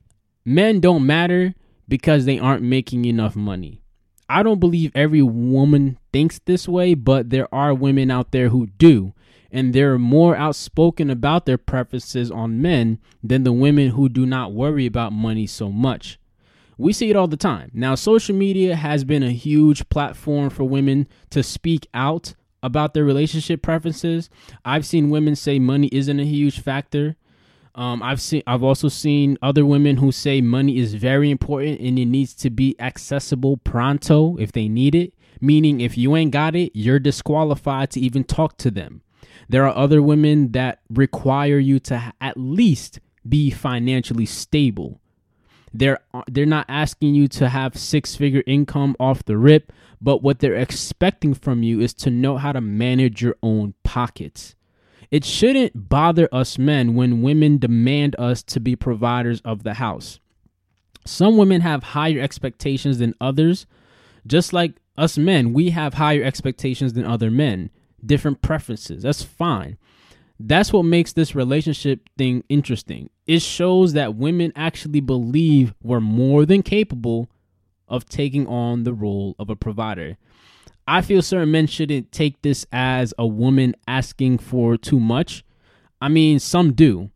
men 0.44 0.80
don't 0.80 1.06
matter 1.06 1.54
because 1.88 2.26
they 2.26 2.40
aren't 2.40 2.64
making 2.64 3.06
enough 3.06 3.36
money. 3.36 3.84
I 4.28 4.42
don't 4.42 4.60
believe 4.60 4.92
every 4.96 5.22
woman 5.22 6.00
thinks 6.12 6.40
this 6.40 6.68
way, 6.68 6.96
but 6.96 7.30
there 7.30 7.54
are 7.54 7.76
women 7.76 8.10
out 8.10 8.32
there 8.32 8.50
who 8.50 8.66
do 8.80 9.14
and 9.52 9.74
they're 9.74 9.98
more 9.98 10.36
outspoken 10.36 11.10
about 11.10 11.46
their 11.46 11.58
preferences 11.58 12.32
on 12.32 12.62
men 12.62 13.00
than 13.24 13.44
the 13.44 13.54
women 13.54 13.90
who 13.90 14.10
do 14.10 14.26
not 14.26 14.54
worry 14.54 14.86
about 14.86 15.14
money 15.14 15.48
so 15.48 15.72
much. 15.72 16.20
We 16.78 16.94
see 16.94 17.10
it 17.10 17.16
all 17.16 17.28
the 17.28 17.38
time. 17.38 17.72
Now, 17.74 17.96
social 17.96 18.36
media 18.36 18.76
has 18.76 19.04
been 19.04 19.24
a 19.24 19.32
huge 19.32 19.90
platform 19.90 20.50
for 20.50 20.64
women 20.64 21.08
to 21.32 21.42
speak 21.42 21.88
out 21.94 22.36
about 22.62 22.94
their 22.94 23.04
relationship 23.04 23.62
preferences. 23.62 24.30
I've 24.64 24.86
seen 24.86 25.10
women 25.10 25.36
say 25.36 25.58
money 25.58 25.90
isn't 25.92 26.20
a 26.20 26.26
huge 26.26 26.60
factor. 26.60 27.16
Um, 27.74 28.02
I've 28.02 28.20
seen 28.20 28.42
I've 28.48 28.64
also 28.64 28.90
seen 28.90 29.38
other 29.42 29.64
women 29.64 29.98
who 29.98 30.12
say 30.12 30.42
money 30.42 30.78
is 30.78 30.96
very 30.96 31.30
important 31.30 31.80
and 31.80 32.00
it 32.00 32.06
needs 32.06 32.34
to 32.36 32.50
be 32.50 32.76
accessible 32.80 33.58
pronto 33.58 34.36
if 34.38 34.52
they 34.52 34.68
need 34.68 34.96
it. 34.96 35.14
Meaning 35.40 35.82
if 35.82 35.98
you 35.98 36.16
ain't 36.16 36.32
got 36.32 36.56
it, 36.56 36.72
you're 36.74 37.00
disqualified 37.00 37.92
to 37.92 38.00
even 38.00 38.24
talk 38.24 38.58
to 38.58 38.72
them. 38.72 39.02
There 39.50 39.66
are 39.66 39.76
other 39.76 40.02
women 40.02 40.52
that 40.52 40.80
require 40.90 41.58
you 41.58 41.80
to 41.82 42.14
at 42.20 42.38
least 42.38 43.00
be 43.28 43.50
financially 43.50 44.26
stable. 44.26 45.00
They're 45.74 46.00
uh, 46.14 46.24
they're 46.28 46.46
not 46.46 46.66
asking 46.70 47.16
you 47.16 47.28
to 47.30 47.50
have 47.50 47.78
six-figure 47.78 48.44
income 48.48 48.96
off 49.00 49.26
the 49.26 49.38
rip, 49.38 49.72
but 50.02 50.24
what 50.24 50.40
they're 50.40 50.56
expecting 50.56 51.34
from 51.34 51.64
you 51.64 51.80
is 51.80 51.94
to 51.96 52.10
know 52.10 52.38
how 52.38 52.52
to 52.52 52.62
manage 52.62 53.22
your 53.22 53.36
own 53.44 53.74
pockets. 53.84 54.56
It 55.12 55.24
shouldn't 55.24 55.90
bother 55.90 56.28
us 56.32 56.58
men 56.58 56.96
when 56.96 57.22
women 57.22 57.58
demand 57.58 58.16
us 58.18 58.44
to 58.44 58.60
be 58.60 58.76
providers 58.76 59.42
of 59.46 59.64
the 59.64 59.76
house. 59.76 60.20
Some 61.06 61.38
women 61.38 61.62
have 61.62 61.84
higher 61.84 62.20
expectations 62.20 62.98
than 62.98 63.16
others. 63.22 63.66
Just 64.26 64.52
like 64.52 64.74
us 64.98 65.18
men, 65.18 65.54
we 65.54 65.70
have 65.70 65.94
higher 65.94 66.24
expectations 66.24 66.94
than 66.94 67.06
other 67.06 67.32
men 67.32 67.70
different 68.06 68.42
preferences. 68.42 69.04
That's 69.04 69.24
fine. 69.24 69.78
That's 70.40 70.72
what 70.72 70.84
makes 70.84 71.14
this 71.14 71.34
relationship 71.34 72.02
thing 72.18 72.44
interesting. 72.48 73.10
It 73.26 73.42
shows 73.42 73.94
that 73.94 74.16
women 74.16 74.54
actually 74.56 75.02
believe 75.02 75.74
we're 75.82 76.00
more 76.00 76.46
than 76.46 76.62
capable 76.62 77.30
of 77.88 78.06
taking 78.08 78.46
on 78.48 78.84
the 78.84 78.94
role 78.94 79.36
of 79.40 79.50
a 79.50 79.56
provider. 79.56 80.18
I 80.88 81.02
feel 81.02 81.22
certain 81.22 81.52
men 81.52 81.68
shouldn't 81.68 82.12
take 82.12 82.42
this 82.42 82.66
as 82.72 83.14
a 83.18 83.26
woman 83.26 83.76
asking 83.88 84.38
for 84.38 84.78
too 84.78 85.00
much. 85.00 85.44
I 86.00 86.08
mean, 86.08 86.40
some 86.40 86.74
do. 86.74 87.10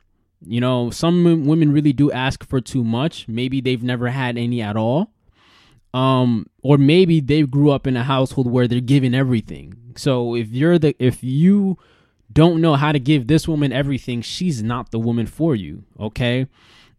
You 0.43 0.59
know, 0.59 0.89
some 0.89 1.45
women 1.45 1.71
really 1.71 1.93
do 1.93 2.11
ask 2.11 2.43
for 2.43 2.59
too 2.59 2.83
much. 2.83 3.27
Maybe 3.27 3.61
they've 3.61 3.83
never 3.83 4.09
had 4.09 4.37
any 4.37 4.61
at 4.61 4.75
all. 4.75 5.11
Um, 5.93 6.47
or 6.61 6.77
maybe 6.77 7.19
they 7.19 7.43
grew 7.43 7.71
up 7.71 7.85
in 7.85 7.97
a 7.97 8.03
household 8.03 8.49
where 8.49 8.67
they're 8.67 8.79
giving 8.79 9.13
everything. 9.13 9.93
So 9.97 10.35
if 10.35 10.49
you're 10.49 10.79
the 10.79 10.95
if 10.99 11.23
you 11.23 11.77
don't 12.31 12.61
know 12.61 12.75
how 12.75 12.91
to 12.91 12.99
give 12.99 13.27
this 13.27 13.47
woman 13.47 13.73
everything, 13.73 14.21
she's 14.21 14.63
not 14.63 14.91
the 14.91 14.99
woman 14.99 15.27
for 15.27 15.55
you. 15.55 15.83
Okay. 15.99 16.47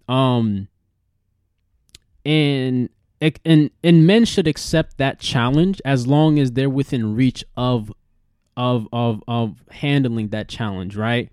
Um 0.09 0.68
and 2.24 2.90
and 3.45 3.70
and 3.82 4.07
men 4.07 4.24
should 4.24 4.47
accept 4.47 4.99
that 4.99 5.20
challenge 5.20 5.80
as 5.84 6.07
long 6.07 6.38
as 6.38 6.53
they're 6.53 6.68
within 6.68 7.14
reach 7.14 7.45
of 7.57 7.93
of 8.57 8.88
of 8.93 9.22
of 9.26 9.64
handling 9.70 10.28
that 10.28 10.49
challenge, 10.49 10.97
right? 10.97 11.30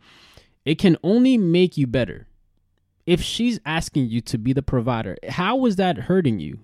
It 0.65 0.75
can 0.75 0.97
only 1.03 1.37
make 1.37 1.77
you 1.77 1.87
better. 1.87 2.27
If 3.05 3.21
she's 3.21 3.59
asking 3.65 4.05
you 4.05 4.21
to 4.21 4.37
be 4.37 4.53
the 4.53 4.61
provider, 4.61 5.17
how 5.27 5.65
is 5.65 5.77
that 5.77 5.97
hurting 5.97 6.39
you? 6.39 6.59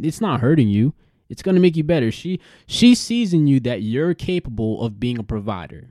It's 0.00 0.20
not 0.20 0.40
hurting 0.40 0.68
you. 0.68 0.94
It's 1.28 1.42
going 1.42 1.54
to 1.54 1.60
make 1.60 1.76
you 1.76 1.84
better. 1.84 2.10
She 2.10 2.40
she 2.66 2.94
sees 2.94 3.32
in 3.32 3.46
you 3.46 3.60
that 3.60 3.82
you're 3.82 4.14
capable 4.14 4.82
of 4.84 5.00
being 5.00 5.18
a 5.18 5.22
provider. 5.22 5.90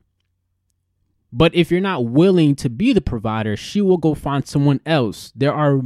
But 1.32 1.56
if 1.56 1.72
you're 1.72 1.82
not 1.82 2.06
willing 2.06 2.56
to 2.58 2.70
be 2.70 2.93
the 2.93 3.01
provider, 3.01 3.58
she 3.58 3.82
will 3.82 3.97
go 3.97 4.14
find 4.14 4.47
someone 4.47 4.80
else. 4.86 5.32
There 5.36 5.54
are 5.54 5.82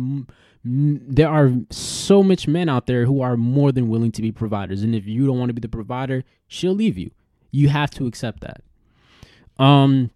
there 0.70 1.30
are 1.30 1.52
so 1.70 2.22
much 2.22 2.48
men 2.48 2.68
out 2.68 2.88
there 2.88 3.06
who 3.06 3.22
are 3.22 3.38
more 3.38 3.72
than 3.72 3.88
willing 3.88 4.12
to 4.12 4.22
be 4.22 4.32
providers 4.32 4.84
and 4.84 4.94
if 4.94 5.06
you 5.08 5.26
don't 5.26 5.40
want 5.40 5.50
to 5.50 5.54
be 5.54 5.62
the 5.62 5.70
provider 5.70 6.24
she'll 6.48 6.74
leave 6.74 6.98
you 6.98 7.10
you 7.52 7.70
have 7.70 7.90
to 7.90 8.06
accept 8.06 8.42
that 8.42 8.62
um 9.64 10.12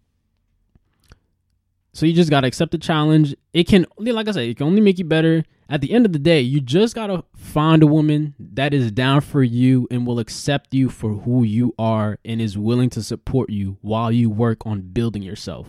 so 1.93 2.05
you 2.05 2.13
just 2.13 2.29
got 2.29 2.41
to 2.41 2.47
accept 2.47 2.71
the 2.71 2.77
challenge 2.77 3.35
it 3.53 3.67
can 3.67 3.85
like 3.97 4.27
i 4.27 4.31
said 4.31 4.43
it 4.43 4.57
can 4.57 4.67
only 4.67 4.81
make 4.81 4.97
you 4.97 5.05
better 5.05 5.43
at 5.69 5.81
the 5.81 5.91
end 5.93 6.05
of 6.05 6.13
the 6.13 6.19
day 6.19 6.41
you 6.41 6.59
just 6.59 6.95
got 6.95 7.07
to 7.07 7.23
find 7.35 7.83
a 7.83 7.87
woman 7.87 8.35
that 8.39 8.73
is 8.73 8.91
down 8.91 9.21
for 9.21 9.43
you 9.43 9.87
and 9.89 10.05
will 10.05 10.19
accept 10.19 10.73
you 10.73 10.89
for 10.89 11.13
who 11.13 11.43
you 11.43 11.73
are 11.77 12.17
and 12.25 12.41
is 12.41 12.57
willing 12.57 12.89
to 12.89 13.01
support 13.01 13.49
you 13.49 13.77
while 13.81 14.11
you 14.11 14.29
work 14.29 14.65
on 14.65 14.81
building 14.81 15.23
yourself 15.23 15.67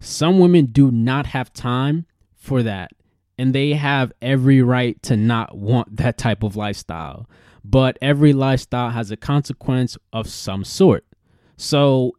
some 0.00 0.38
women 0.38 0.66
do 0.66 0.90
not 0.90 1.26
have 1.26 1.52
time 1.52 2.06
for 2.34 2.62
that 2.62 2.90
and 3.38 3.54
they 3.54 3.74
have 3.74 4.12
every 4.22 4.62
right 4.62 5.00
to 5.02 5.16
not 5.16 5.56
want 5.56 5.96
that 5.96 6.16
type 6.18 6.42
of 6.42 6.56
lifestyle. 6.56 7.28
But 7.64 7.98
every 8.00 8.32
lifestyle 8.32 8.90
has 8.90 9.10
a 9.10 9.16
consequence 9.16 9.98
of 10.12 10.28
some 10.28 10.64
sort. 10.64 11.04
So 11.56 12.12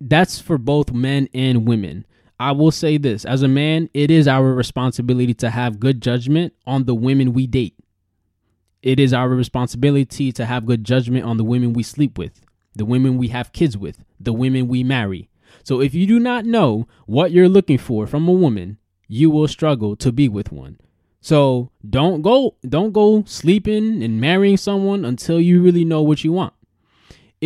that's 0.00 0.40
for 0.40 0.58
both 0.58 0.92
men 0.92 1.28
and 1.34 1.66
women. 1.66 2.06
I 2.38 2.52
will 2.52 2.70
say 2.70 2.98
this 2.98 3.24
as 3.24 3.42
a 3.42 3.48
man, 3.48 3.88
it 3.94 4.10
is 4.10 4.28
our 4.28 4.52
responsibility 4.52 5.34
to 5.34 5.50
have 5.50 5.80
good 5.80 6.02
judgment 6.02 6.52
on 6.66 6.84
the 6.84 6.94
women 6.94 7.32
we 7.32 7.46
date. 7.46 7.74
It 8.82 9.00
is 9.00 9.12
our 9.12 9.28
responsibility 9.30 10.32
to 10.32 10.44
have 10.44 10.66
good 10.66 10.84
judgment 10.84 11.24
on 11.24 11.38
the 11.38 11.44
women 11.44 11.72
we 11.72 11.82
sleep 11.82 12.18
with, 12.18 12.42
the 12.74 12.84
women 12.84 13.16
we 13.16 13.28
have 13.28 13.52
kids 13.52 13.76
with, 13.76 14.04
the 14.20 14.34
women 14.34 14.68
we 14.68 14.84
marry. 14.84 15.28
So 15.64 15.80
if 15.80 15.94
you 15.94 16.06
do 16.06 16.20
not 16.20 16.44
know 16.44 16.86
what 17.06 17.32
you're 17.32 17.48
looking 17.48 17.78
for 17.78 18.06
from 18.06 18.28
a 18.28 18.32
woman, 18.32 18.78
you 19.08 19.30
will 19.30 19.48
struggle 19.48 19.96
to 19.96 20.12
be 20.12 20.28
with 20.28 20.52
one. 20.52 20.78
So 21.20 21.70
don't 21.88 22.22
go 22.22 22.54
don't 22.68 22.92
go 22.92 23.24
sleeping 23.26 24.02
and 24.02 24.20
marrying 24.20 24.56
someone 24.56 25.04
until 25.04 25.40
you 25.40 25.60
really 25.60 25.84
know 25.84 26.02
what 26.02 26.22
you 26.22 26.32
want. 26.32 26.52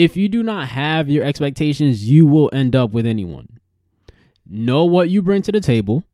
If 0.01 0.16
you 0.16 0.30
do 0.30 0.42
not 0.42 0.68
have 0.68 1.11
your 1.11 1.26
expectations, 1.26 2.09
you 2.09 2.24
will 2.24 2.48
end 2.55 2.74
up 2.74 2.90
with 2.90 3.05
anyone. 3.05 3.61
Know 4.48 4.86
what 4.86 5.11
you 5.11 5.20
bring 5.20 5.42
to 5.42 5.53
the 5.53 5.61
table. 5.61 6.05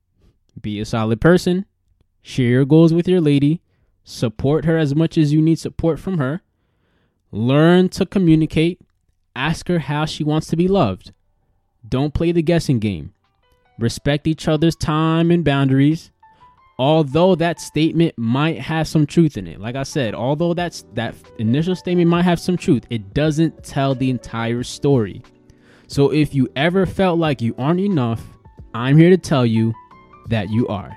Be 0.61 0.81
a 0.81 0.85
solid 0.85 1.21
person. 1.21 1.67
Share 2.21 2.49
your 2.49 2.65
goals 2.65 2.93
with 2.93 3.07
your 3.07 3.21
lady. 3.21 3.61
Support 4.03 4.65
her 4.65 4.77
as 4.77 4.97
much 4.97 5.17
as 5.17 5.33
you 5.33 5.41
need 5.41 5.61
support 5.61 6.01
from 6.01 6.19
her. 6.19 6.43
Learn 7.31 7.89
to 7.91 8.05
communicate. 8.05 8.81
Ask 9.37 9.69
her 9.69 9.79
how 9.79 10.05
she 10.05 10.25
wants 10.25 10.49
to 10.49 10.57
be 10.57 10.67
loved. 10.67 11.13
Don't 11.89 12.13
play 12.13 12.33
the 12.33 12.43
guessing 12.43 12.81
game 12.81 13.13
respect 13.79 14.27
each 14.27 14.49
other's 14.49 14.75
time 14.75 15.31
and 15.31 15.45
boundaries. 15.45 16.11
Although 16.79 17.37
that 17.37 17.59
statement 17.61 18.17
might 18.19 18.59
have 18.59 18.87
some 18.87 19.07
truth 19.07 19.37
in 19.37 19.47
it. 19.47 19.61
Like 19.61 19.77
I 19.77 19.83
said, 19.83 20.15
although 20.15 20.53
that's 20.53 20.85
that 20.95 21.15
initial 21.39 21.75
statement 21.75 22.11
might 22.11 22.25
have 22.25 22.39
some 22.39 22.57
truth, 22.57 22.85
it 22.91 23.15
doesn't 23.15 23.65
tell 23.65 23.95
the 23.95 24.11
entire 24.11 24.63
story. 24.63 25.23
So 25.87 26.13
if 26.13 26.35
you 26.35 26.49
ever 26.55 26.85
felt 26.85 27.19
like 27.19 27.41
you 27.41 27.55
aren't 27.57 27.81
enough, 27.81 28.23
I'm 28.75 28.99
here 28.99 29.11
to 29.11 29.17
tell 29.17 29.47
you 29.47 29.73
that 30.29 30.51
you 30.51 30.69
are. 30.69 30.95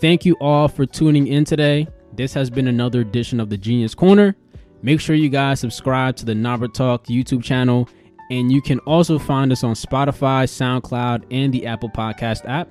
Thank 0.00 0.24
you 0.24 0.36
all 0.40 0.68
for 0.68 0.86
tuning 0.86 1.26
in 1.26 1.44
today. 1.44 1.86
This 2.14 2.32
has 2.32 2.48
been 2.48 2.68
another 2.68 3.00
edition 3.00 3.40
of 3.40 3.50
the 3.50 3.58
Jeenius 3.58 3.94
Corner. 3.94 4.36
Make 4.80 5.00
sure 5.00 5.14
you 5.14 5.28
guys 5.28 5.60
subscribe 5.60 6.16
to 6.16 6.24
the 6.24 6.32
Nabruh 6.32 6.72
Talk 6.72 7.04
YouTube 7.06 7.42
channel 7.44 7.88
and 8.30 8.50
you 8.50 8.62
can 8.62 8.78
also 8.80 9.18
find 9.18 9.52
us 9.52 9.62
on 9.62 9.74
Spotify, 9.74 10.44
SoundCloud, 10.44 11.24
and 11.30 11.52
the 11.52 11.66
Apple 11.66 11.90
Podcast 11.90 12.48
app. 12.48 12.66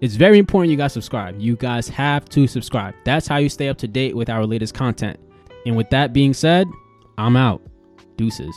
It's 0.00 0.14
very 0.14 0.38
important 0.38 0.70
you 0.70 0.78
guys 0.78 0.94
subscribe. 0.94 1.38
You 1.38 1.56
guys 1.56 1.86
have 1.88 2.24
to 2.30 2.46
subscribe. 2.46 2.94
That's 3.04 3.26
how 3.26 3.36
you 3.36 3.50
stay 3.50 3.68
up 3.68 3.76
to 3.78 3.88
date 3.88 4.16
with 4.16 4.30
our 4.30 4.46
latest 4.46 4.74
content. 4.74 5.20
And 5.66 5.76
with 5.76 5.90
that 5.90 6.12
being 6.14 6.32
said, 6.32 6.66
I'm 7.18 7.36
out. 7.36 7.60
Deuces. 8.16 8.54